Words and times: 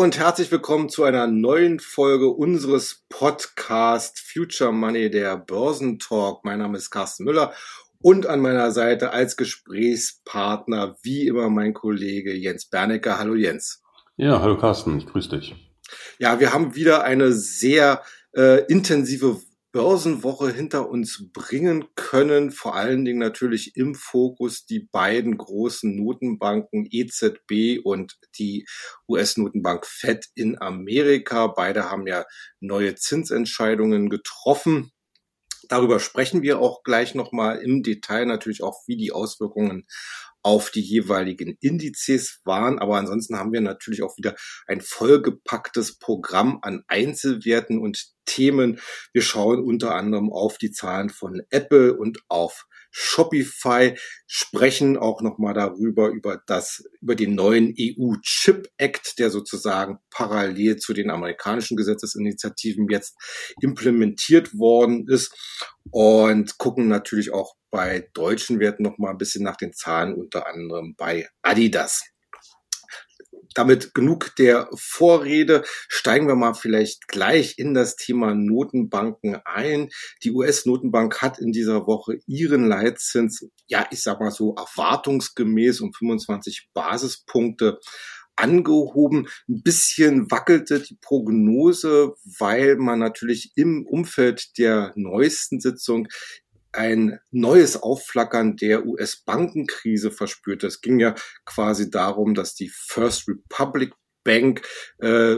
und 0.00 0.18
herzlich 0.18 0.50
willkommen 0.50 0.88
zu 0.88 1.04
einer 1.04 1.26
neuen 1.26 1.78
Folge 1.78 2.30
unseres 2.30 3.04
Podcast 3.10 4.18
Future 4.18 4.72
Money, 4.72 5.10
der 5.10 5.36
Börsentalk. 5.36 6.42
Mein 6.42 6.60
Name 6.60 6.78
ist 6.78 6.88
Carsten 6.88 7.24
Müller 7.24 7.52
und 8.00 8.24
an 8.24 8.40
meiner 8.40 8.70
Seite 8.70 9.10
als 9.10 9.36
Gesprächspartner 9.36 10.96
wie 11.02 11.26
immer 11.26 11.50
mein 11.50 11.74
Kollege 11.74 12.32
Jens 12.32 12.64
Bernecker. 12.64 13.18
Hallo 13.18 13.34
Jens. 13.34 13.82
Ja, 14.16 14.40
hallo 14.40 14.56
Carsten, 14.56 14.96
ich 14.96 15.04
grüße 15.04 15.38
dich. 15.38 15.54
Ja, 16.18 16.40
wir 16.40 16.54
haben 16.54 16.74
wieder 16.74 17.04
eine 17.04 17.34
sehr 17.34 18.02
äh, 18.34 18.64
intensive 18.72 19.42
Börsenwoche 19.72 20.52
hinter 20.52 20.88
uns 20.88 21.30
bringen 21.32 21.84
können. 21.94 22.50
Vor 22.50 22.74
allen 22.74 23.04
Dingen 23.04 23.20
natürlich 23.20 23.76
im 23.76 23.94
Fokus 23.94 24.66
die 24.66 24.80
beiden 24.80 25.36
großen 25.38 25.94
Notenbanken 25.94 26.88
EZB 26.90 27.78
und 27.84 28.18
die 28.38 28.66
US-Notenbank 29.08 29.86
Fed 29.86 30.26
in 30.34 30.60
Amerika. 30.60 31.46
Beide 31.46 31.90
haben 31.90 32.06
ja 32.06 32.24
neue 32.58 32.96
Zinsentscheidungen 32.96 34.10
getroffen. 34.10 34.90
Darüber 35.68 36.00
sprechen 36.00 36.42
wir 36.42 36.58
auch 36.58 36.82
gleich 36.82 37.14
nochmal 37.14 37.58
im 37.58 37.84
Detail 37.84 38.26
natürlich 38.26 38.64
auch, 38.64 38.82
wie 38.88 38.96
die 38.96 39.12
Auswirkungen 39.12 39.86
auf 40.42 40.70
die 40.70 40.80
jeweiligen 40.80 41.56
Indizes 41.60 42.40
waren. 42.44 42.78
Aber 42.78 42.96
ansonsten 42.96 43.36
haben 43.36 43.52
wir 43.52 43.60
natürlich 43.60 44.02
auch 44.02 44.16
wieder 44.16 44.34
ein 44.66 44.80
vollgepacktes 44.80 45.98
Programm 45.98 46.58
an 46.62 46.82
Einzelwerten 46.88 47.78
und 47.78 48.06
Themen. 48.26 48.80
Wir 49.12 49.22
schauen 49.22 49.62
unter 49.62 49.94
anderem 49.94 50.32
auf 50.32 50.58
die 50.58 50.70
Zahlen 50.70 51.10
von 51.10 51.42
Apple 51.50 51.96
und 51.96 52.20
auf 52.28 52.66
Shopify, 52.90 53.96
sprechen 54.26 54.96
auch 54.96 55.22
nochmal 55.22 55.54
darüber, 55.54 56.08
über 56.08 56.42
das, 56.46 56.84
über 57.00 57.14
den 57.14 57.34
neuen 57.34 57.74
EU 57.78 58.14
Chip 58.22 58.68
Act, 58.78 59.18
der 59.18 59.30
sozusagen 59.30 59.98
parallel 60.10 60.76
zu 60.76 60.92
den 60.92 61.10
amerikanischen 61.10 61.76
Gesetzesinitiativen 61.76 62.88
jetzt 62.88 63.16
implementiert 63.60 64.58
worden 64.58 65.06
ist 65.08 65.32
und 65.90 66.58
gucken 66.58 66.88
natürlich 66.88 67.32
auch 67.32 67.54
bei 67.70 68.08
deutschen 68.14 68.60
Werten 68.60 68.82
noch 68.82 68.98
mal 68.98 69.10
ein 69.10 69.18
bisschen 69.18 69.44
nach 69.44 69.56
den 69.56 69.72
Zahlen, 69.72 70.14
unter 70.14 70.46
anderem 70.46 70.94
bei 70.96 71.28
Adidas. 71.42 72.02
Damit 73.54 73.94
genug 73.94 74.36
der 74.36 74.68
Vorrede. 74.76 75.64
Steigen 75.88 76.28
wir 76.28 76.36
mal 76.36 76.54
vielleicht 76.54 77.08
gleich 77.08 77.58
in 77.58 77.74
das 77.74 77.96
Thema 77.96 78.34
Notenbanken 78.34 79.40
ein. 79.44 79.88
Die 80.22 80.30
US-Notenbank 80.30 81.20
hat 81.20 81.40
in 81.40 81.50
dieser 81.50 81.86
Woche 81.86 82.18
ihren 82.26 82.66
Leitzins, 82.68 83.48
ja, 83.66 83.86
ich 83.90 84.02
sag 84.02 84.20
mal 84.20 84.30
so 84.30 84.54
erwartungsgemäß 84.54 85.80
um 85.80 85.92
25 85.92 86.68
Basispunkte 86.74 87.80
angehoben. 88.36 89.28
Ein 89.48 89.62
bisschen 89.62 90.30
wackelte 90.30 90.80
die 90.80 90.96
Prognose, 91.00 92.14
weil 92.38 92.76
man 92.76 93.00
natürlich 93.00 93.52
im 93.56 93.84
Umfeld 93.84 94.58
der 94.58 94.92
neuesten 94.94 95.60
Sitzung 95.60 96.06
ein 96.72 97.18
neues 97.30 97.82
Aufflackern 97.82 98.56
der 98.56 98.86
US-Bankenkrise 98.86 100.10
verspürt. 100.10 100.64
Es 100.64 100.80
ging 100.80 101.00
ja 101.00 101.14
quasi 101.44 101.90
darum, 101.90 102.34
dass 102.34 102.54
die 102.54 102.70
First 102.72 103.28
Republic 103.28 103.92
Bank 104.24 104.62
äh, 104.98 105.36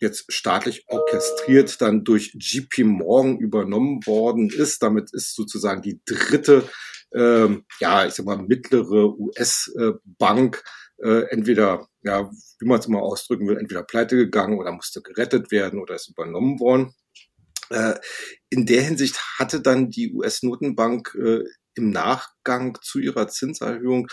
jetzt 0.00 0.32
staatlich 0.32 0.84
orchestriert 0.88 1.80
dann 1.80 2.04
durch 2.04 2.34
JP 2.38 2.84
Morgan 2.84 3.38
übernommen 3.38 4.00
worden 4.06 4.50
ist. 4.50 4.82
Damit 4.82 5.12
ist 5.12 5.34
sozusagen 5.34 5.82
die 5.82 6.00
dritte, 6.04 6.68
ähm, 7.14 7.64
ja, 7.78 8.04
ich 8.04 8.14
sag 8.14 8.26
mal, 8.26 8.38
mittlere 8.38 9.18
US-Bank 9.18 10.62
äh, 11.02 11.24
entweder, 11.30 11.88
ja, 12.02 12.30
wie 12.58 12.66
man 12.66 12.80
es 12.80 12.88
mal 12.88 13.00
ausdrücken 13.00 13.46
will, 13.46 13.58
entweder 13.58 13.82
pleite 13.82 14.16
gegangen 14.16 14.58
oder 14.58 14.72
musste 14.72 15.02
gerettet 15.02 15.50
werden 15.50 15.80
oder 15.80 15.94
ist 15.94 16.10
übernommen 16.10 16.58
worden. 16.60 16.94
Äh, 17.70 17.94
in 18.50 18.66
der 18.66 18.82
Hinsicht 18.82 19.18
hatte 19.38 19.60
dann 19.60 19.90
die 19.90 20.12
US-Notenbank 20.12 21.14
äh, 21.14 21.44
im 21.74 21.90
Nachgang 21.90 22.78
zu 22.82 22.98
ihrer 22.98 23.28
Zinserhöhung 23.28 24.08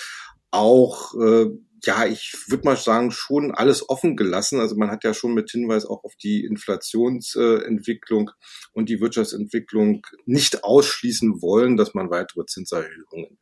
auch 0.51 1.13
äh, 1.15 1.47
ja, 1.85 2.05
ich 2.05 2.33
würde 2.47 2.65
mal 2.65 2.75
sagen, 2.75 3.11
schon 3.11 3.51
alles 3.53 3.87
offen 3.89 4.15
gelassen. 4.15 4.59
Also 4.59 4.75
man 4.75 4.91
hat 4.91 5.03
ja 5.03 5.13
schon 5.13 5.33
mit 5.33 5.49
Hinweis 5.51 5.85
auch 5.85 6.03
auf 6.03 6.15
die 6.15 6.43
Inflationsentwicklung 6.43 8.31
und 8.73 8.89
die 8.89 8.99
Wirtschaftsentwicklung 8.99 10.05
nicht 10.25 10.63
ausschließen 10.63 11.41
wollen, 11.41 11.77
dass 11.77 11.93
man 11.93 12.09
weitere 12.09 12.45
Zinserhöhungen 12.45 13.37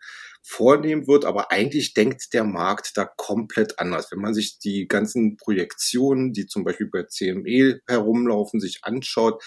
vornehmen 0.47 1.07
wird. 1.07 1.25
Aber 1.25 1.51
eigentlich 1.51 1.93
denkt 1.93 2.33
der 2.33 2.43
Markt 2.43 2.91
da 2.95 3.05
komplett 3.05 3.79
anders. 3.79 4.11
Wenn 4.11 4.19
man 4.19 4.33
sich 4.33 4.59
die 4.59 4.87
ganzen 4.87 5.37
Projektionen, 5.37 6.33
die 6.33 6.47
zum 6.47 6.63
Beispiel 6.63 6.87
bei 6.87 7.03
CME 7.03 7.81
herumlaufen, 7.87 8.59
sich 8.59 8.79
anschaut, 8.83 9.43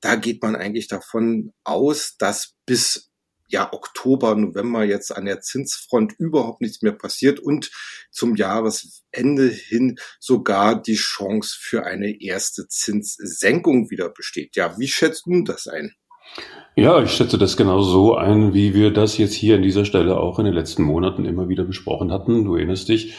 da 0.00 0.14
geht 0.16 0.42
man 0.42 0.54
eigentlich 0.54 0.88
davon 0.88 1.52
aus, 1.64 2.16
dass 2.18 2.54
bis 2.66 3.12
ja, 3.48 3.70
Oktober, 3.72 4.34
November 4.34 4.82
jetzt 4.82 5.14
an 5.14 5.26
der 5.26 5.42
Zinsfront 5.42 6.14
überhaupt 6.18 6.62
nichts 6.62 6.80
mehr 6.80 6.92
passiert 6.92 7.38
und 7.38 7.70
zum 8.10 8.34
Jahresende 8.34 9.48
hin 9.48 9.98
sogar 10.18 10.80
die 10.80 10.96
Chance 10.96 11.54
für 11.60 11.84
eine 11.84 12.22
erste 12.22 12.66
Zinssenkung 12.66 13.90
wieder 13.90 14.08
besteht. 14.08 14.56
Ja, 14.56 14.78
wie 14.78 14.88
schätzt 14.88 15.26
du 15.26 15.44
das 15.44 15.66
ein? 15.66 15.94
Ja, 16.74 17.02
ich 17.02 17.10
schätze 17.10 17.36
das 17.36 17.58
genau 17.58 17.82
so 17.82 18.14
ein, 18.16 18.54
wie 18.54 18.72
wir 18.72 18.92
das 18.92 19.18
jetzt 19.18 19.34
hier 19.34 19.56
an 19.56 19.62
dieser 19.62 19.84
Stelle 19.84 20.18
auch 20.18 20.38
in 20.38 20.46
den 20.46 20.54
letzten 20.54 20.82
Monaten 20.84 21.26
immer 21.26 21.48
wieder 21.48 21.64
besprochen 21.64 22.10
hatten. 22.10 22.44
Du 22.44 22.56
erinnerst 22.56 22.88
dich, 22.88 23.14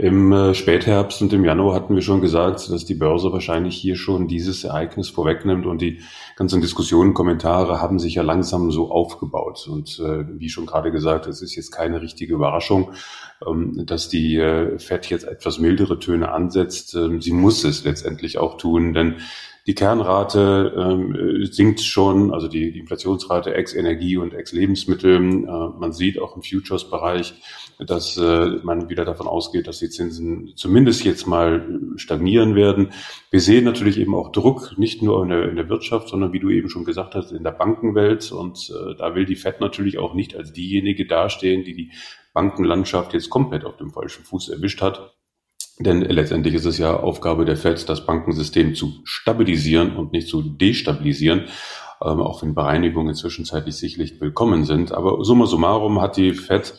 im 0.00 0.30
äh, 0.30 0.54
Spätherbst 0.54 1.22
und 1.22 1.32
im 1.32 1.44
Januar 1.44 1.74
hatten 1.74 1.96
wir 1.96 2.02
schon 2.02 2.20
gesagt, 2.20 2.70
dass 2.70 2.84
die 2.84 2.94
Börse 2.94 3.32
wahrscheinlich 3.32 3.76
hier 3.76 3.96
schon 3.96 4.28
dieses 4.28 4.62
Ereignis 4.62 5.08
vorwegnimmt 5.08 5.66
und 5.66 5.82
die 5.82 6.02
ganzen 6.36 6.60
Diskussionen, 6.60 7.14
Kommentare 7.14 7.80
haben 7.80 7.98
sich 7.98 8.14
ja 8.14 8.22
langsam 8.22 8.70
so 8.70 8.92
aufgebaut. 8.92 9.66
Und 9.68 9.98
äh, 9.98 10.24
wie 10.38 10.50
schon 10.50 10.66
gerade 10.66 10.92
gesagt, 10.92 11.26
es 11.26 11.42
ist 11.42 11.56
jetzt 11.56 11.72
keine 11.72 12.00
richtige 12.00 12.34
Überraschung, 12.34 12.92
ähm, 13.44 13.86
dass 13.86 14.08
die 14.08 14.36
äh, 14.36 14.78
FED 14.78 15.06
jetzt 15.06 15.24
etwas 15.24 15.58
mildere 15.58 15.98
Töne 15.98 16.30
ansetzt. 16.30 16.94
Ähm, 16.94 17.20
sie 17.20 17.32
muss 17.32 17.64
es 17.64 17.82
letztendlich 17.82 18.38
auch 18.38 18.56
tun, 18.56 18.94
denn 18.94 19.16
die 19.68 19.74
Kernrate 19.74 20.72
ähm, 20.78 21.46
sinkt 21.52 21.82
schon, 21.82 22.32
also 22.32 22.48
die, 22.48 22.72
die 22.72 22.78
Inflationsrate 22.78 23.52
ex 23.52 23.74
Energie 23.74 24.16
und 24.16 24.32
ex 24.32 24.52
Lebensmittel. 24.52 25.14
Äh, 25.14 25.44
man 25.78 25.92
sieht 25.92 26.18
auch 26.18 26.34
im 26.36 26.42
Futures-Bereich, 26.42 27.34
dass 27.78 28.16
äh, 28.16 28.46
man 28.62 28.88
wieder 28.88 29.04
davon 29.04 29.26
ausgeht, 29.26 29.66
dass 29.66 29.80
die 29.80 29.90
Zinsen 29.90 30.54
zumindest 30.56 31.04
jetzt 31.04 31.26
mal 31.26 31.80
stagnieren 31.96 32.54
werden. 32.54 32.94
Wir 33.30 33.40
sehen 33.40 33.66
natürlich 33.66 33.98
eben 33.98 34.14
auch 34.14 34.32
Druck, 34.32 34.78
nicht 34.78 35.02
nur 35.02 35.22
in 35.22 35.28
der, 35.28 35.50
in 35.50 35.56
der 35.56 35.68
Wirtschaft, 35.68 36.08
sondern 36.08 36.32
wie 36.32 36.40
du 36.40 36.48
eben 36.48 36.70
schon 36.70 36.86
gesagt 36.86 37.14
hast, 37.14 37.30
in 37.30 37.44
der 37.44 37.50
Bankenwelt. 37.50 38.32
Und 38.32 38.70
äh, 38.70 38.94
da 38.96 39.14
will 39.14 39.26
die 39.26 39.36
FED 39.36 39.60
natürlich 39.60 39.98
auch 39.98 40.14
nicht 40.14 40.34
als 40.34 40.54
diejenige 40.54 41.06
dastehen, 41.06 41.64
die 41.64 41.74
die 41.74 41.92
Bankenlandschaft 42.32 43.12
jetzt 43.12 43.28
komplett 43.28 43.66
auf 43.66 43.76
dem 43.76 43.90
falschen 43.90 44.24
Fuß 44.24 44.48
erwischt 44.48 44.80
hat. 44.80 45.17
Denn 45.80 46.00
letztendlich 46.02 46.54
ist 46.54 46.64
es 46.64 46.78
ja 46.78 46.96
Aufgabe 46.96 47.44
der 47.44 47.56
FED, 47.56 47.88
das 47.88 48.04
Bankensystem 48.04 48.74
zu 48.74 48.94
stabilisieren 49.04 49.96
und 49.96 50.12
nicht 50.12 50.28
zu 50.28 50.42
destabilisieren, 50.42 51.44
ähm, 52.02 52.20
auch 52.20 52.42
wenn 52.42 52.54
Bereinigungen 52.54 53.14
zwischenzeitlich 53.14 53.76
sicherlich 53.76 54.20
willkommen 54.20 54.64
sind. 54.64 54.92
Aber 54.92 55.24
summa 55.24 55.46
summarum 55.46 56.00
hat 56.00 56.16
die 56.16 56.32
FED 56.32 56.74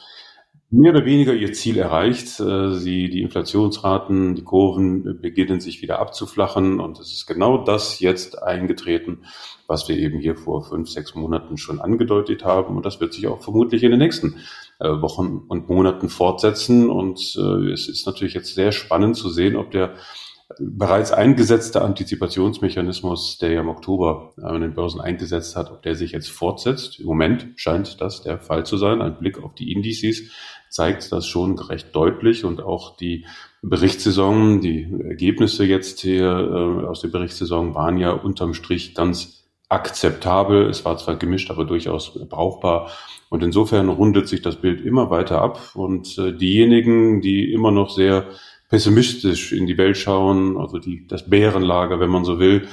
mehr 0.72 0.92
oder 0.92 1.06
weniger 1.06 1.34
ihr 1.34 1.54
Ziel 1.54 1.78
erreicht. 1.78 2.40
Äh, 2.40 2.74
sie, 2.74 3.10
die 3.10 3.22
Inflationsraten, 3.22 4.36
die 4.36 4.44
Kurven 4.44 5.20
beginnen 5.22 5.60
sich 5.60 5.82
wieder 5.82 6.00
abzuflachen 6.00 6.80
und 6.80 7.00
es 7.00 7.12
ist 7.12 7.26
genau 7.26 7.64
das 7.64 8.00
jetzt 8.00 8.42
eingetreten, 8.42 9.24
was 9.68 9.88
wir 9.90 9.98
eben 9.98 10.20
hier 10.20 10.36
vor 10.36 10.64
fünf, 10.64 10.90
sechs 10.90 11.16
Monaten 11.16 11.58
schon 11.58 11.82
angedeutet 11.82 12.44
haben 12.46 12.78
und 12.78 12.86
das 12.86 13.00
wird 13.00 13.14
sich 13.14 13.28
auch 13.28 13.42
vermutlich 13.42 13.84
in 13.84 13.92
den 13.92 14.00
nächsten 14.00 14.36
äh, 14.80 14.90
Wochen 14.90 15.42
und 15.48 15.70
Monaten 15.70 16.10
fortsetzen 16.10 16.90
und 16.90 17.36
äh, 17.38 17.72
es 17.72 17.88
ist 17.88 18.06
natürlich 18.06 18.34
jetzt 18.36 18.54
sehr 18.54 18.72
spannend 18.72 19.16
zu 19.16 19.30
sehen, 19.30 19.56
ob 19.56 19.72
der 19.72 19.96
bereits 20.58 21.12
eingesetzte 21.12 21.82
Antizipationsmechanismus, 21.84 23.38
der 23.38 23.52
ja 23.52 23.62
im 23.62 23.70
Oktober 23.70 24.34
an 24.42 24.62
den 24.62 24.74
Börsen 24.74 25.00
eingesetzt 25.00 25.56
hat, 25.56 25.72
ob 25.72 25.84
der 25.84 25.96
sich 25.96 26.12
jetzt 26.12 26.32
fortsetzt. 26.32 27.00
Im 27.00 27.06
Moment 27.06 27.50
scheint 27.56 28.02
das 28.02 28.24
der 28.24 28.40
Fall 28.40 28.66
zu 28.66 28.78
sein. 28.78 29.02
Ein 29.02 29.20
Blick 29.20 29.44
auf 29.44 29.54
die 29.54 29.72
Indizes 29.72 30.32
zeigt 30.70 31.12
das 31.12 31.28
schon 31.28 31.58
recht 31.60 31.96
deutlich 31.96 32.46
und 32.46 32.62
auch 32.62 32.96
die 32.96 33.26
Berichtssaison, 33.62 34.62
die 34.62 34.88
Ergebnisse 35.04 35.66
jetzt 35.66 36.00
hier 36.00 36.26
äh, 36.26 36.86
aus 36.86 37.02
der 37.02 37.10
Berichtssaison 37.10 37.76
waren 37.76 37.98
ja 37.98 38.12
unterm 38.12 38.54
Strich 38.54 38.96
ganz 38.96 39.40
akzeptabel. 39.68 40.68
Es 40.68 40.86
war 40.86 40.98
zwar 40.98 41.16
gemischt, 41.16 41.52
aber 41.52 41.66
durchaus 41.66 42.18
brauchbar. 42.28 42.90
Und 43.30 43.44
insofern 43.44 43.90
rundet 43.90 44.28
sich 44.28 44.42
das 44.42 44.56
Bild 44.56 44.82
immer 44.82 45.10
weiter 45.10 45.42
ab. 45.42 45.76
Und 45.76 46.18
äh, 46.18 46.34
diejenigen, 46.34 47.22
die 47.22 47.52
immer 47.52 47.72
noch 47.72 47.90
sehr 47.90 48.26
pessimistisch 48.70 49.52
in 49.52 49.68
die 49.68 49.78
Welt 49.78 49.98
schauen, 49.98 50.58
also 50.58 50.80
die, 50.80 51.06
das 51.08 51.30
Bärenlager, 51.30 52.00
wenn 52.00 52.10
man 52.10 52.24
so 52.24 52.40
will, 52.40 52.68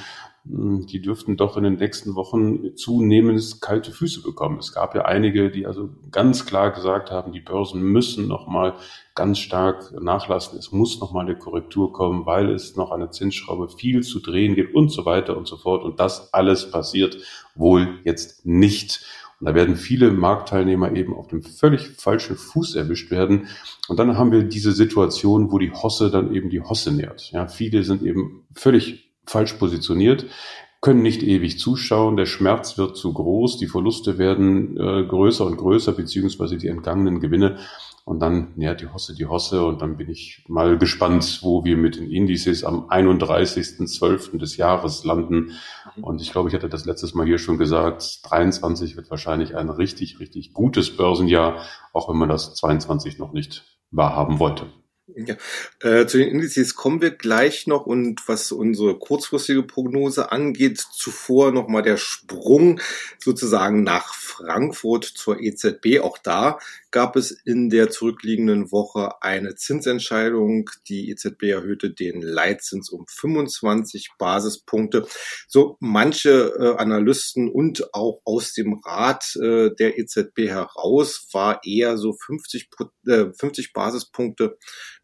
die 0.48 1.00
dürften 1.00 1.36
doch 1.36 1.56
in 1.56 1.64
den 1.64 1.74
nächsten 1.74 2.14
Wochen 2.14 2.76
zunehmend 2.76 3.60
kalte 3.60 3.90
Füße 3.90 4.22
bekommen. 4.22 4.58
Es 4.60 4.72
gab 4.72 4.94
ja 4.94 5.04
einige, 5.04 5.50
die 5.50 5.66
also 5.66 5.88
ganz 6.12 6.46
klar 6.46 6.70
gesagt 6.70 7.10
haben, 7.10 7.32
die 7.32 7.40
Börsen 7.40 7.82
müssen 7.82 8.28
nochmal 8.28 8.74
ganz 9.16 9.40
stark 9.40 9.92
nachlassen. 10.00 10.56
Es 10.56 10.70
muss 10.70 11.00
nochmal 11.00 11.26
eine 11.26 11.36
Korrektur 11.36 11.92
kommen, 11.92 12.26
weil 12.26 12.50
es 12.50 12.76
noch 12.76 12.92
eine 12.92 13.10
Zinsschraube 13.10 13.68
viel 13.68 14.02
zu 14.02 14.20
drehen 14.20 14.54
gibt 14.54 14.74
und 14.74 14.90
so 14.90 15.04
weiter 15.04 15.36
und 15.36 15.48
so 15.48 15.56
fort. 15.56 15.82
Und 15.82 15.98
das 15.98 16.32
alles 16.32 16.70
passiert 16.70 17.18
wohl 17.56 17.98
jetzt 18.04 18.46
nicht. 18.46 19.04
Und 19.40 19.48
da 19.48 19.54
werden 19.54 19.76
viele 19.76 20.12
Marktteilnehmer 20.12 20.94
eben 20.94 21.12
auf 21.12 21.26
dem 21.26 21.42
völlig 21.42 21.88
falschen 21.98 22.36
Fuß 22.36 22.76
erwischt 22.76 23.10
werden. 23.10 23.48
Und 23.88 23.98
dann 23.98 24.16
haben 24.16 24.30
wir 24.30 24.44
diese 24.44 24.72
Situation, 24.72 25.50
wo 25.50 25.58
die 25.58 25.72
Hosse 25.72 26.10
dann 26.10 26.32
eben 26.32 26.50
die 26.50 26.60
Hosse 26.60 26.92
nährt. 26.92 27.32
Ja, 27.32 27.48
viele 27.48 27.82
sind 27.82 28.02
eben 28.02 28.46
völlig 28.54 29.05
falsch 29.26 29.54
positioniert, 29.54 30.26
können 30.80 31.02
nicht 31.02 31.22
ewig 31.22 31.58
zuschauen, 31.58 32.16
der 32.16 32.26
Schmerz 32.26 32.78
wird 32.78 32.96
zu 32.96 33.12
groß, 33.12 33.56
die 33.58 33.66
Verluste 33.66 34.18
werden 34.18 34.76
äh, 34.76 35.04
größer 35.04 35.44
und 35.44 35.56
größer, 35.56 35.92
beziehungsweise 35.92 36.58
die 36.58 36.68
entgangenen 36.68 37.20
Gewinne. 37.20 37.58
Und 38.04 38.20
dann 38.20 38.52
nähert 38.54 38.80
die 38.80 38.86
Hosse 38.86 39.16
die 39.16 39.26
Hosse 39.26 39.64
und 39.64 39.82
dann 39.82 39.96
bin 39.96 40.08
ich 40.08 40.44
mal 40.46 40.78
gespannt, 40.78 41.40
wo 41.42 41.64
wir 41.64 41.76
mit 41.76 41.96
den 41.96 42.08
Indizes 42.08 42.62
am 42.62 42.88
31.12. 42.88 44.38
des 44.38 44.56
Jahres 44.56 45.02
landen. 45.02 45.50
Mhm. 45.96 46.04
Und 46.04 46.22
ich 46.22 46.30
glaube, 46.30 46.48
ich 46.48 46.54
hatte 46.54 46.68
das 46.68 46.84
letztes 46.84 47.14
Mal 47.14 47.26
hier 47.26 47.38
schon 47.38 47.58
gesagt, 47.58 48.20
23 48.30 48.96
wird 48.96 49.10
wahrscheinlich 49.10 49.56
ein 49.56 49.70
richtig, 49.70 50.20
richtig 50.20 50.52
gutes 50.52 50.96
Börsenjahr, 50.96 51.62
auch 51.92 52.08
wenn 52.08 52.16
man 52.16 52.28
das 52.28 52.54
22 52.54 53.18
noch 53.18 53.32
nicht 53.32 53.64
wahrhaben 53.90 54.38
wollte. 54.38 54.66
Ja, 55.14 55.36
äh, 55.82 56.04
zu 56.06 56.18
den 56.18 56.28
Indizes 56.30 56.74
kommen 56.74 57.00
wir 57.00 57.12
gleich 57.12 57.68
noch 57.68 57.86
und 57.86 58.26
was 58.26 58.50
unsere 58.50 58.98
kurzfristige 58.98 59.62
Prognose 59.62 60.32
angeht, 60.32 60.80
zuvor 60.80 61.52
nochmal 61.52 61.82
der 61.82 61.96
Sprung 61.96 62.80
sozusagen 63.20 63.84
nach 63.84 64.14
Frankfurt 64.14 65.04
zur 65.04 65.40
EZB. 65.40 66.00
Auch 66.00 66.18
da 66.18 66.58
gab 66.90 67.14
es 67.14 67.30
in 67.30 67.70
der 67.70 67.90
zurückliegenden 67.90 68.72
Woche 68.72 69.22
eine 69.22 69.54
Zinsentscheidung. 69.54 70.70
Die 70.88 71.08
EZB 71.10 71.44
erhöhte 71.44 71.90
den 71.90 72.20
Leitzins 72.20 72.90
um 72.90 73.06
25 73.06 74.12
Basispunkte. 74.18 75.06
So 75.46 75.76
manche 75.78 76.52
äh, 76.58 76.76
Analysten 76.78 77.48
und 77.48 77.94
auch 77.94 78.22
aus 78.24 78.54
dem 78.54 78.80
Rat 78.84 79.36
äh, 79.36 79.70
der 79.78 79.98
EZB 79.98 80.48
heraus 80.48 81.28
war 81.32 81.60
eher 81.64 81.96
so 81.96 82.12
50, 82.12 82.70
äh, 83.06 83.26
50 83.32 83.72
Basispunkte 83.72 84.58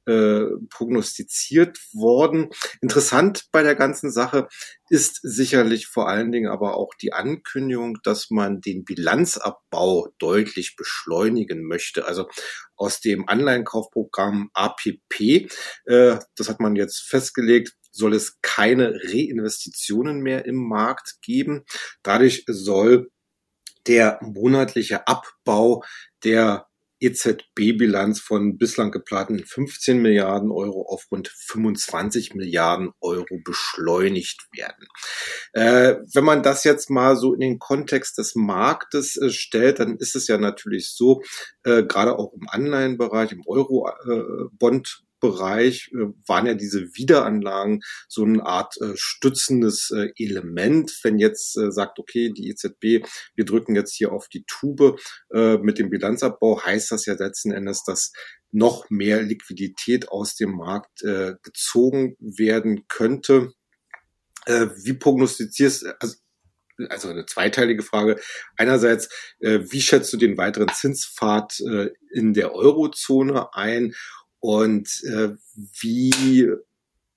äh, 0.07 0.47
prognostiziert 0.69 1.79
worden. 1.93 2.51
Interessant 2.81 3.45
bei 3.53 3.63
der 3.63 3.75
ganzen 3.75 4.11
Sache 4.11 4.49
ist 4.89 5.21
sicherlich 5.23 5.87
vor 5.87 6.09
allen 6.09 6.33
Dingen 6.33 6.51
aber 6.51 6.77
auch 6.77 6.95
die 7.01 7.13
Ankündigung, 7.13 7.99
dass 8.03 8.31
man 8.31 8.61
den 8.61 8.85
Bilanzabbau 8.85 10.09
deutlich 10.19 10.77
beschleunigen 10.77 11.65
möchte. 11.65 12.07
Also 12.07 12.29
aus 12.77 13.01
dem 13.01 13.29
Anleihenkaufprogramm 13.29 14.51
APP, 14.55 15.49
äh, 15.85 16.19
das 16.37 16.49
hat 16.49 16.61
man 16.61 16.75
jetzt 16.77 17.01
festgelegt, 17.01 17.75
soll 17.93 18.15
es 18.15 18.41
keine 18.43 18.95
Reinvestitionen 19.05 20.21
mehr 20.21 20.47
im 20.47 20.57
Markt 20.57 21.19
geben. 21.23 21.65
Dadurch 22.03 22.45
soll 22.49 23.11
der 23.87 24.19
monatliche 24.23 25.07
Abbau 25.07 25.85
der 26.25 26.67
EZB-Bilanz 27.03 28.21
von 28.21 28.57
bislang 28.59 28.91
geplanten 28.91 29.45
15 29.45 30.01
Milliarden 30.01 30.51
Euro 30.51 30.87
auf 30.89 31.07
rund 31.11 31.29
25 31.29 32.35
Milliarden 32.35 32.91
Euro 33.01 33.39
beschleunigt 33.45 34.47
werden. 34.57 34.87
Äh, 35.53 35.97
wenn 36.15 36.25
man 36.25 36.43
das 36.43 36.65
jetzt 36.65 36.91
mal 36.91 37.17
so 37.17 37.35
in 37.35 37.41
den 37.41 37.59
Kontext 37.59 38.19
des 38.19 38.35
Marktes 38.35 39.17
äh, 39.17 39.31
stellt, 39.31 39.81
dann 39.81 39.97
ist 39.97 40.17
es 40.17 40.29
ja 40.29 40.39
natürlich 40.39 40.91
so, 40.91 41.23
äh, 41.65 41.83
gerade 41.83 42.19
auch 42.19 42.33
im 42.35 42.49
Anleihenbereich, 42.49 43.33
im 43.33 43.43
Euro-Bond 43.47 45.03
Bereich 45.23 45.91
äh, 45.95 46.09
waren 46.27 46.47
ja 46.47 46.55
diese 46.55 46.83
Wiederanlagen 46.95 47.81
so 48.09 48.25
eine 48.25 48.45
Art 48.45 48.75
äh, 48.81 48.93
stützendes 48.97 49.91
äh, 49.91 50.11
Element. 50.19 50.93
Wenn 51.03 51.19
jetzt 51.19 51.57
äh, 51.57 51.71
sagt, 51.71 51.99
okay, 51.99 52.31
die 52.31 52.51
EZB, 52.51 53.07
wir 53.35 53.45
drücken 53.45 53.77
jetzt 53.77 53.95
hier 53.95 54.13
auf 54.13 54.29
die 54.29 54.45
Tube 54.47 54.99
äh, 55.33 55.57
mit 55.59 55.79
dem 55.79 55.89
Bilanzabbau, 55.91 56.61
heißt 56.63 56.91
das 56.91 57.07
ja 57.07 57.15
letzten 57.15 57.53
Endes, 57.53 57.85
dass 57.85 58.13
noch 58.51 58.91
mehr 58.91 59.23
Liquidität 59.23 60.11
aus 60.11 60.35
dem 60.35 60.51
Markt 60.51 61.03
äh, 61.03 61.37
gezogen 61.43 62.17
werden 62.19 62.87
könnte. 62.89 63.53
Wie 64.45 64.95
prognostizierst 64.95 65.87
also 66.01 66.17
also 66.89 67.09
eine 67.09 67.27
zweiteilige 67.27 67.83
Frage. 67.83 68.21
Einerseits, 68.57 69.09
äh, 69.41 69.61
wie 69.63 69.81
schätzt 69.81 70.13
du 70.13 70.17
den 70.17 70.37
weiteren 70.37 70.69
Zinspfad 70.69 71.61
äh, 71.61 71.91
in 72.13 72.35
der 72.35 72.55
Eurozone 72.55 73.55
ein? 73.55 73.95
Und 74.43 74.89
äh, 75.05 75.29
wie 75.81 76.49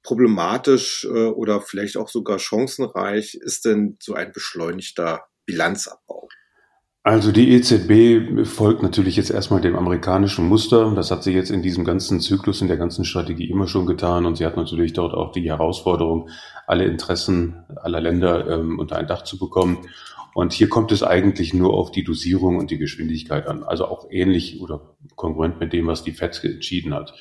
problematisch 0.03 1.05
äh, 1.05 1.25
oder 1.25 1.59
vielleicht 1.59 1.97
auch 1.97 2.07
sogar 2.07 2.37
chancenreich 2.37 3.33
ist 3.33 3.65
denn 3.65 3.97
so 3.99 4.13
ein 4.13 4.31
beschleunigter 4.31 5.25
Bilanzabbau? 5.47 6.29
Also 7.01 7.31
die 7.31 7.51
EZB 7.53 8.45
folgt 8.47 8.83
natürlich 8.83 9.15
jetzt 9.15 9.31
erstmal 9.31 9.61
dem 9.61 9.75
amerikanischen 9.75 10.47
Muster. 10.47 10.91
Das 10.95 11.09
hat 11.09 11.23
sie 11.23 11.33
jetzt 11.33 11.49
in 11.49 11.63
diesem 11.63 11.83
ganzen 11.83 12.19
Zyklus, 12.19 12.61
in 12.61 12.67
der 12.67 12.77
ganzen 12.77 13.05
Strategie 13.05 13.49
immer 13.49 13.67
schon 13.67 13.87
getan. 13.87 14.25
Und 14.27 14.37
sie 14.37 14.45
hat 14.45 14.57
natürlich 14.57 14.93
dort 14.93 15.13
auch 15.15 15.31
die 15.31 15.49
Herausforderung, 15.49 16.29
alle 16.67 16.85
Interessen 16.85 17.63
aller 17.75 18.01
Länder 18.01 18.47
ähm, 18.47 18.79
unter 18.79 18.97
ein 18.97 19.07
Dach 19.07 19.23
zu 19.23 19.37
bekommen. 19.39 19.87
Und 20.35 20.51
hier 20.51 20.67
kommt 20.67 20.91
es 20.91 21.01
eigentlich 21.01 21.53
nur 21.53 21.73
auf 21.73 21.91
die 21.91 22.03
Dosierung 22.03 22.57
und 22.57 22.69
die 22.69 22.77
Geschwindigkeit 22.77 23.47
an. 23.47 23.63
Also 23.63 23.85
auch 23.85 24.11
ähnlich 24.11 24.59
oder 24.59 24.97
kongruent 25.15 25.61
mit 25.61 25.71
dem, 25.71 25.87
was 25.87 26.03
die 26.03 26.11
FED 26.11 26.43
entschieden 26.43 26.93
hat. 26.93 27.13